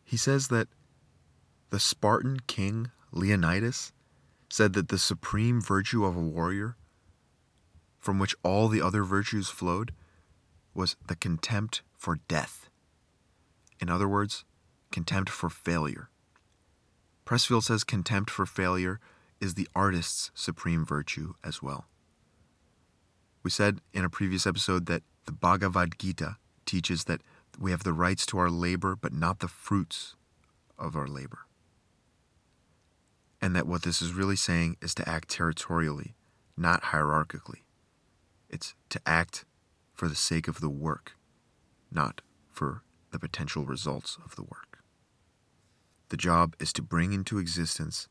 He 0.03 0.17
says 0.17 0.47
that 0.47 0.67
the 1.69 1.79
Spartan 1.79 2.39
king 2.47 2.91
Leonidas 3.11 3.93
said 4.49 4.73
that 4.73 4.89
the 4.89 4.97
supreme 4.97 5.61
virtue 5.61 6.03
of 6.03 6.15
a 6.15 6.19
warrior, 6.19 6.75
from 7.99 8.17
which 8.17 8.35
all 8.43 8.67
the 8.67 8.81
other 8.81 9.03
virtues 9.03 9.49
flowed, 9.49 9.93
was 10.73 10.95
the 11.07 11.15
contempt 11.15 11.83
for 11.93 12.19
death. 12.27 12.68
In 13.79 13.89
other 13.89 14.07
words, 14.07 14.43
contempt 14.91 15.29
for 15.29 15.49
failure. 15.49 16.09
Pressfield 17.25 17.63
says 17.63 17.83
contempt 17.83 18.29
for 18.29 18.45
failure 18.45 18.99
is 19.39 19.53
the 19.53 19.67
artist's 19.75 20.31
supreme 20.33 20.85
virtue 20.85 21.33
as 21.43 21.61
well. 21.61 21.85
We 23.43 23.51
said 23.51 23.79
in 23.93 24.03
a 24.03 24.09
previous 24.09 24.45
episode 24.45 24.85
that 24.87 25.03
the 25.25 25.31
Bhagavad 25.31 25.97
Gita 25.97 26.37
teaches 26.65 27.05
that 27.05 27.21
we 27.59 27.71
have 27.71 27.83
the 27.83 27.93
rights 27.93 28.25
to 28.27 28.37
our 28.37 28.49
labor, 28.49 28.95
but 28.95 29.13
not 29.13 29.39
the 29.39 29.47
fruits 29.47 30.15
of 30.77 30.95
our 30.95 31.07
labor. 31.07 31.39
And 33.41 33.55
that 33.55 33.67
what 33.67 33.83
this 33.83 34.01
is 34.01 34.13
really 34.13 34.35
saying 34.35 34.77
is 34.81 34.93
to 34.95 35.07
act 35.07 35.29
territorially, 35.29 36.15
not 36.57 36.83
hierarchically. 36.83 37.63
It's 38.49 38.75
to 38.89 38.99
act 39.05 39.45
for 39.93 40.07
the 40.07 40.15
sake 40.15 40.47
of 40.47 40.59
the 40.59 40.69
work, 40.69 41.13
not 41.91 42.21
for 42.51 42.83
the 43.11 43.19
potential 43.19 43.65
results 43.65 44.17
of 44.23 44.35
the 44.35 44.43
work. 44.43 44.79
The 46.09 46.17
job 46.17 46.55
is 46.59 46.73
to 46.73 46.81
bring 46.81 47.13
into 47.13 47.37
existence 47.37 48.07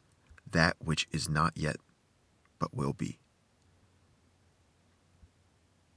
that 0.51 0.77
which 0.79 1.07
is 1.13 1.29
not 1.29 1.53
yet, 1.57 1.77
but 2.59 2.75
will 2.75 2.93
be. 2.93 3.19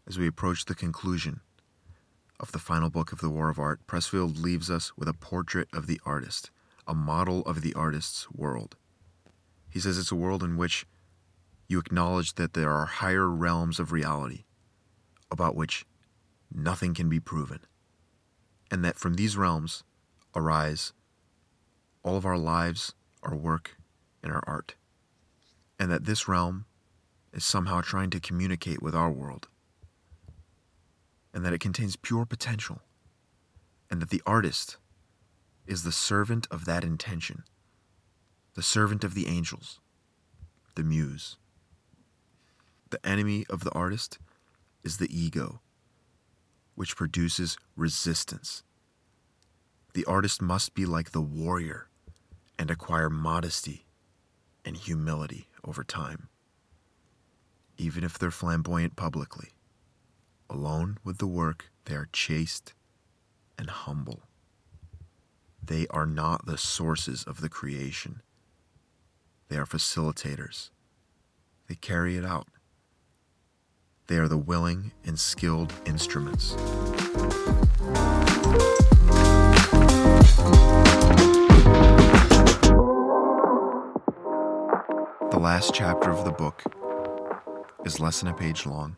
As 0.07 0.17
we 0.17 0.27
approach 0.27 0.65
the 0.65 0.75
conclusion 0.75 1.41
of 2.39 2.51
the 2.51 2.59
final 2.59 2.89
book 2.89 3.11
of 3.11 3.21
the 3.21 3.29
War 3.29 3.49
of 3.49 3.59
Art, 3.59 3.85
Pressfield 3.87 4.41
leaves 4.41 4.69
us 4.69 4.97
with 4.97 5.07
a 5.07 5.13
portrait 5.13 5.69
of 5.73 5.85
the 5.87 6.01
artist, 6.05 6.49
a 6.87 6.95
model 6.95 7.41
of 7.41 7.61
the 7.61 7.73
artist's 7.75 8.29
world. 8.31 8.75
He 9.69 9.79
says 9.79 9.97
it's 9.97 10.11
a 10.11 10.15
world 10.15 10.43
in 10.43 10.57
which 10.57 10.85
you 11.67 11.79
acknowledge 11.79 12.33
that 12.35 12.53
there 12.53 12.71
are 12.71 12.85
higher 12.85 13.29
realms 13.29 13.79
of 13.79 13.91
reality 13.91 14.43
about 15.29 15.55
which 15.55 15.85
nothing 16.53 16.93
can 16.93 17.07
be 17.07 17.19
proven, 17.19 17.59
and 18.71 18.83
that 18.83 18.97
from 18.97 19.13
these 19.15 19.37
realms 19.37 19.83
arise 20.33 20.93
all 22.01 22.15
of 22.15 22.25
our 22.25 22.37
lives, 22.37 22.95
our 23.21 23.35
work, 23.35 23.77
and 24.23 24.31
our 24.31 24.41
art. 24.47 24.75
and 25.77 25.91
that 25.91 26.05
this 26.05 26.27
realm 26.27 26.65
is 27.33 27.43
somehow 27.43 27.81
trying 27.81 28.11
to 28.11 28.19
communicate 28.19 28.83
with 28.83 28.93
our 28.93 29.11
world, 29.11 29.47
and 31.33 31.43
that 31.43 31.53
it 31.53 31.59
contains 31.59 31.95
pure 31.95 32.23
potential, 32.23 32.81
and 33.89 33.99
that 33.99 34.11
the 34.11 34.21
artist 34.25 34.77
is 35.65 35.81
the 35.81 35.91
servant 35.91 36.47
of 36.51 36.65
that 36.65 36.83
intention, 36.83 37.43
the 38.53 38.61
servant 38.61 39.03
of 39.03 39.15
the 39.15 39.25
angels, 39.27 39.79
the 40.75 40.83
muse. 40.83 41.37
The 42.91 43.03
enemy 43.03 43.45
of 43.49 43.63
the 43.63 43.71
artist 43.71 44.19
is 44.83 44.97
the 44.97 45.09
ego, 45.09 45.61
which 46.81 46.95
produces 46.95 47.59
resistance. 47.75 48.63
The 49.93 50.03
artist 50.05 50.41
must 50.41 50.73
be 50.73 50.83
like 50.83 51.11
the 51.11 51.21
warrior 51.21 51.89
and 52.57 52.71
acquire 52.71 53.07
modesty 53.07 53.85
and 54.65 54.75
humility 54.75 55.47
over 55.63 55.83
time, 55.83 56.29
even 57.77 58.03
if 58.03 58.17
they're 58.17 58.31
flamboyant 58.31 58.95
publicly. 58.95 59.49
Alone 60.49 60.97
with 61.03 61.19
the 61.19 61.27
work, 61.27 61.69
they 61.85 61.93
are 61.93 62.09
chaste 62.11 62.73
and 63.59 63.69
humble. 63.69 64.23
They 65.63 65.85
are 65.89 66.07
not 66.07 66.47
the 66.47 66.57
sources 66.57 67.23
of 67.25 67.41
the 67.41 67.49
creation. 67.49 68.23
They 69.49 69.57
are 69.57 69.67
facilitators. 69.67 70.71
They 71.67 71.75
carry 71.75 72.17
it 72.17 72.25
out. 72.25 72.47
They 74.11 74.17
are 74.17 74.27
the 74.27 74.37
willing 74.37 74.91
and 75.05 75.17
skilled 75.17 75.71
instruments. 75.85 76.51
The 85.29 85.39
last 85.39 85.73
chapter 85.73 86.09
of 86.09 86.25
the 86.25 86.33
book 86.37 86.61
is 87.85 88.01
less 88.01 88.19
than 88.19 88.27
a 88.27 88.33
page 88.33 88.65
long, 88.65 88.97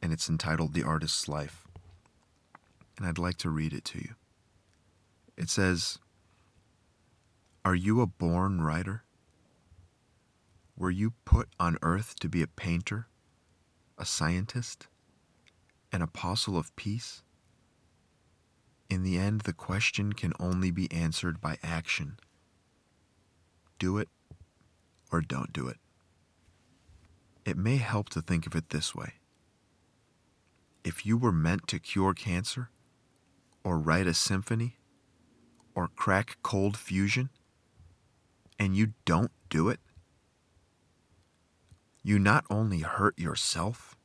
and 0.00 0.10
it's 0.10 0.30
entitled 0.30 0.72
The 0.72 0.84
Artist's 0.84 1.28
Life. 1.28 1.66
And 2.96 3.06
I'd 3.06 3.18
like 3.18 3.36
to 3.36 3.50
read 3.50 3.74
it 3.74 3.84
to 3.84 3.98
you. 3.98 4.14
It 5.36 5.50
says, 5.50 5.98
Are 7.62 7.74
you 7.74 8.00
a 8.00 8.06
born 8.06 8.62
writer? 8.62 9.04
Were 10.78 10.90
you 10.90 11.12
put 11.26 11.50
on 11.60 11.76
earth 11.82 12.18
to 12.20 12.30
be 12.30 12.40
a 12.40 12.46
painter, 12.46 13.08
a 13.98 14.04
scientist, 14.04 14.88
an 15.92 16.02
apostle 16.02 16.56
of 16.56 16.74
peace? 16.76 17.22
In 18.88 19.02
the 19.02 19.18
end, 19.18 19.42
the 19.42 19.52
question 19.52 20.12
can 20.12 20.32
only 20.38 20.70
be 20.70 20.90
answered 20.92 21.40
by 21.40 21.58
action. 21.62 22.18
Do 23.78 23.98
it 23.98 24.08
or 25.10 25.20
don't 25.20 25.52
do 25.52 25.68
it. 25.68 25.78
It 27.44 27.56
may 27.56 27.76
help 27.76 28.08
to 28.10 28.22
think 28.22 28.46
of 28.46 28.54
it 28.54 28.70
this 28.70 28.94
way. 28.94 29.14
If 30.84 31.06
you 31.06 31.16
were 31.16 31.32
meant 31.32 31.66
to 31.68 31.78
cure 31.78 32.14
cancer, 32.14 32.70
or 33.64 33.78
write 33.78 34.06
a 34.06 34.14
symphony, 34.14 34.76
or 35.74 35.88
crack 35.88 36.38
cold 36.42 36.76
fusion, 36.76 37.30
and 38.58 38.76
you 38.76 38.92
don't 39.04 39.32
do 39.48 39.68
it, 39.68 39.80
you 42.06 42.20
not 42.20 42.44
only 42.48 42.82
hurt 42.82 43.18
yourself, 43.18 43.96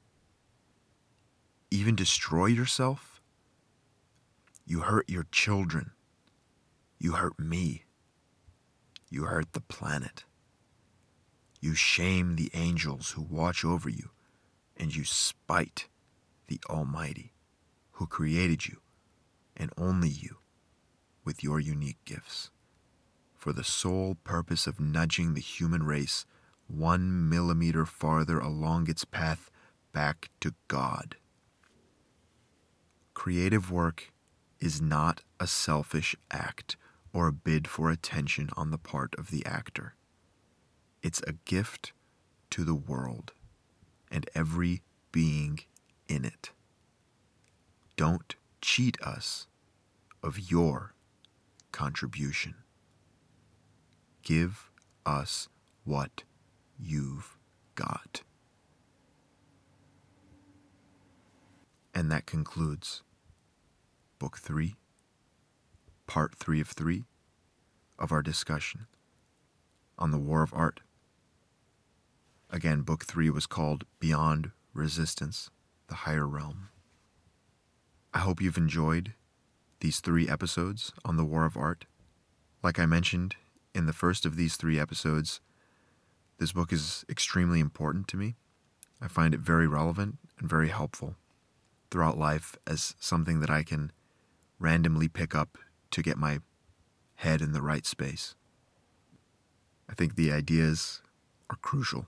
even 1.70 1.96
destroy 1.96 2.48
yourself, 2.48 3.22
you 4.66 4.80
hurt 4.80 5.08
your 5.08 5.28
children, 5.32 5.92
you 6.98 7.12
hurt 7.12 7.38
me, 7.38 7.84
you 9.12 9.26
hurt 9.26 9.54
the 9.54 9.62
planet. 9.62 10.24
You 11.60 11.76
shame 11.76 12.38
the 12.38 12.50
angels 12.56 13.12
who 13.12 13.22
watch 13.22 13.64
over 13.64 13.88
you, 13.88 14.10
and 14.76 14.96
you 14.96 15.06
spite 15.06 15.88
the 16.48 16.60
Almighty 16.68 17.34
who 17.92 18.08
created 18.08 18.66
you, 18.68 18.78
and 19.56 19.72
only 19.78 20.10
you, 20.10 20.38
with 21.24 21.44
your 21.44 21.60
unique 21.60 22.04
gifts, 22.06 22.50
for 23.36 23.54
the 23.54 23.64
sole 23.64 24.18
purpose 24.24 24.66
of 24.66 24.80
nudging 24.80 25.36
the 25.36 25.40
human 25.40 25.84
race 25.84 26.26
one 26.72 27.30
millimeter 27.30 27.86
farther 27.86 28.40
along 28.40 28.90
its 28.90 29.06
path 29.06 29.50
back 29.92 30.30
to 30.40 30.54
God. 30.68 31.16
Creative 33.14 33.72
work 33.72 34.12
is 34.60 34.82
not 34.82 35.22
a 35.40 35.48
selfish 35.48 36.16
act 36.32 36.78
or 37.14 37.28
a 37.28 37.34
bid 37.34 37.68
for 37.68 37.90
attention 37.90 38.50
on 38.56 38.72
the 38.72 38.78
part 38.78 39.14
of 39.18 39.30
the 39.32 39.46
actor. 39.46 39.96
It's 41.04 41.22
a 41.28 41.34
gift 41.46 41.94
to 42.52 42.64
the 42.64 42.76
world 42.76 43.34
and 44.10 44.30
every 44.36 44.82
being 45.12 45.60
in 46.08 46.26
it. 46.26 46.52
Don't 47.98 48.36
cheat 48.62 49.02
us 49.02 49.48
of 50.24 50.52
your 50.52 50.94
contribution. 51.72 52.56
Give 54.24 54.70
us 55.06 55.50
what 55.84 56.24
you've 56.82 57.38
got. 57.76 58.24
And 61.94 62.12
that 62.12 62.26
concludes 62.26 63.04
Book 64.17 64.38
3, 64.38 64.76
Part 66.08 66.36
3 66.36 66.62
of 66.62 66.70
3 66.70 67.04
of 68.00 68.12
our 68.12 68.22
discussion 68.22 68.88
on 69.98 70.12
the 70.12 70.17
War 70.17 70.41
of 70.41 70.54
Art. 70.54 70.80
Again, 72.50 72.82
Book 72.82 73.06
3 73.06 73.30
was 73.30 73.46
called 73.46 73.86
Beyond 74.00 74.52
Resistance, 74.74 75.50
the 75.88 75.96
Higher 75.96 76.28
Realm. 76.28 76.70
I 78.13 78.20
hope 78.20 78.41
you've 78.41 78.58
enjoyed 78.58 79.13
these 79.80 80.00
three 80.00 80.28
episodes 80.28 80.91
on 81.06 81.17
the 81.17 81.26
War 81.26 81.46
of 81.46 81.56
Art. 81.56 81.86
Like 82.63 82.80
I 82.80 82.86
mentioned 82.86 83.36
in 83.74 83.86
the 83.86 83.94
first 83.94 84.26
of 84.26 84.36
these 84.36 84.56
three 84.56 84.80
episodes, 84.80 85.39
this 86.42 86.54
book 86.54 86.74
is 86.74 87.06
extremely 87.08 87.60
important 87.60 88.08
to 88.08 88.18
me. 88.18 88.34
I 89.00 89.08
find 89.08 89.36
it 89.36 89.42
very 89.42 89.68
relevant 89.68 90.18
and 90.40 90.50
very 90.50 90.70
helpful 90.70 91.14
throughout 91.92 92.18
life 92.18 92.56
as 92.66 92.96
something 93.00 93.42
that 93.42 93.52
I 93.52 93.62
can 93.62 93.92
randomly 94.58 95.08
pick 95.08 95.36
up 95.36 95.60
to 95.92 96.02
get 96.02 96.18
my 96.18 96.40
head 97.18 97.42
in 97.42 97.52
the 97.52 97.62
right 97.62 97.86
space. 97.86 98.34
I 99.88 99.94
think 99.94 100.16
the 100.16 100.32
ideas 100.32 101.04
are 101.52 101.58
crucial 101.58 102.08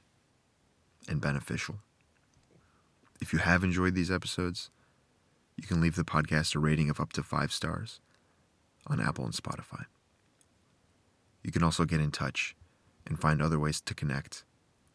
and 1.07 1.21
beneficial. 1.21 1.75
If 3.21 3.33
you 3.33 3.39
have 3.39 3.63
enjoyed 3.63 3.93
these 3.93 4.09
episodes, 4.09 4.71
you 5.57 5.67
can 5.67 5.79
leave 5.79 5.95
the 5.95 6.03
podcast 6.03 6.55
a 6.55 6.59
rating 6.59 6.89
of 6.89 6.99
up 6.99 7.13
to 7.13 7.21
five 7.21 7.53
stars 7.53 7.99
on 8.87 8.99
Apple 8.99 9.25
and 9.25 9.33
Spotify. 9.35 9.85
You 11.43 11.51
can 11.51 11.61
also 11.61 11.85
get 11.85 12.01
in 12.01 12.09
touch 12.09 12.55
and 13.05 13.19
find 13.19 13.41
other 13.41 13.59
ways 13.59 13.81
to 13.81 13.93
connect 13.93 14.43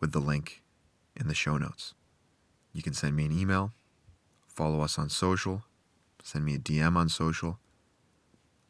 with 0.01 0.13
the 0.13 0.21
link 0.21 0.63
in 1.17 1.29
the 1.29 1.35
show 1.35 1.59
notes. 1.59 1.95
You 2.73 2.83
can 2.83 2.95
send 2.95 3.17
me 3.17 3.25
an 3.25 3.39
email, 3.39 3.73
follow 4.47 4.81
us 4.81 4.99
on 4.99 5.09
social, 5.09 5.65
send 6.23 6.45
me 6.45 6.55
a 6.55 6.59
DM 6.59 6.97
on 6.97 7.09
social. 7.09 7.59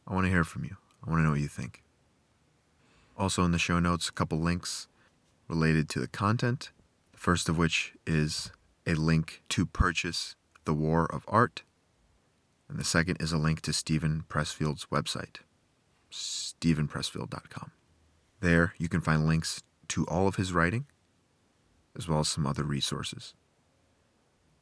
I 0.07 0.15
want 0.15 0.27
to 0.27 0.31
hear 0.31 0.45
from 0.45 0.65
you. 0.65 0.77
I 1.07 1.11
want 1.11 1.21
to 1.21 1.25
know 1.25 1.31
what 1.31 1.41
you 1.41 1.49
think. 1.49 1.83
Also, 3.17 3.45
in 3.45 3.53
the 3.53 3.59
show 3.59 3.79
notes, 3.79 4.09
a 4.09 4.13
couple 4.13 4.39
links 4.39 4.87
related 5.49 5.89
to 5.91 6.01
the 6.01 6.09
content 6.09 6.71
the 7.19 7.23
first 7.23 7.49
of 7.49 7.59
which 7.59 7.95
is 8.07 8.53
a 8.87 8.95
link 8.95 9.43
to 9.49 9.67
purchase 9.67 10.37
The 10.65 10.73
War 10.73 11.05
of 11.05 11.25
Art, 11.27 11.65
and 12.69 12.79
the 12.79 12.85
second 12.85 13.17
is 13.21 13.33
a 13.33 13.39
link 13.39 13.61
to 13.63 13.73
Steven 13.73 14.25
Pressfield's 14.29 14.87
website, 14.87 15.39
stevenpressfield.com. 16.13 17.73
There 18.41 18.75
you 18.79 18.89
can 18.89 19.01
find 19.01 19.27
links 19.27 19.63
to 19.89 20.05
all 20.07 20.29
of 20.29 20.37
his 20.37 20.53
writing, 20.53 20.87
as 21.97 22.09
well 22.09 22.21
as 22.21 22.29
some 22.29 22.47
other 22.47 22.65
resources. 22.65 23.35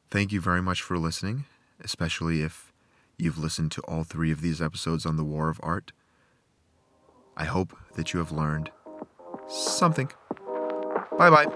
Thank 0.09 0.31
you 0.31 0.41
very 0.41 0.61
much 0.61 0.81
for 0.81 0.97
listening, 0.97 1.45
especially 1.83 2.41
if 2.41 2.71
you've 3.17 3.37
listened 3.37 3.71
to 3.73 3.81
all 3.81 4.03
three 4.03 4.31
of 4.31 4.41
these 4.41 4.61
episodes 4.61 5.05
on 5.05 5.17
the 5.17 5.23
War 5.23 5.49
of 5.49 5.59
Art. 5.61 5.91
I 7.35 7.43
hope 7.45 7.75
that 7.95 8.13
you 8.13 8.19
have 8.19 8.31
learned 8.31 8.71
something. 9.47 10.11
Bye 11.17 11.29
bye. 11.29 11.47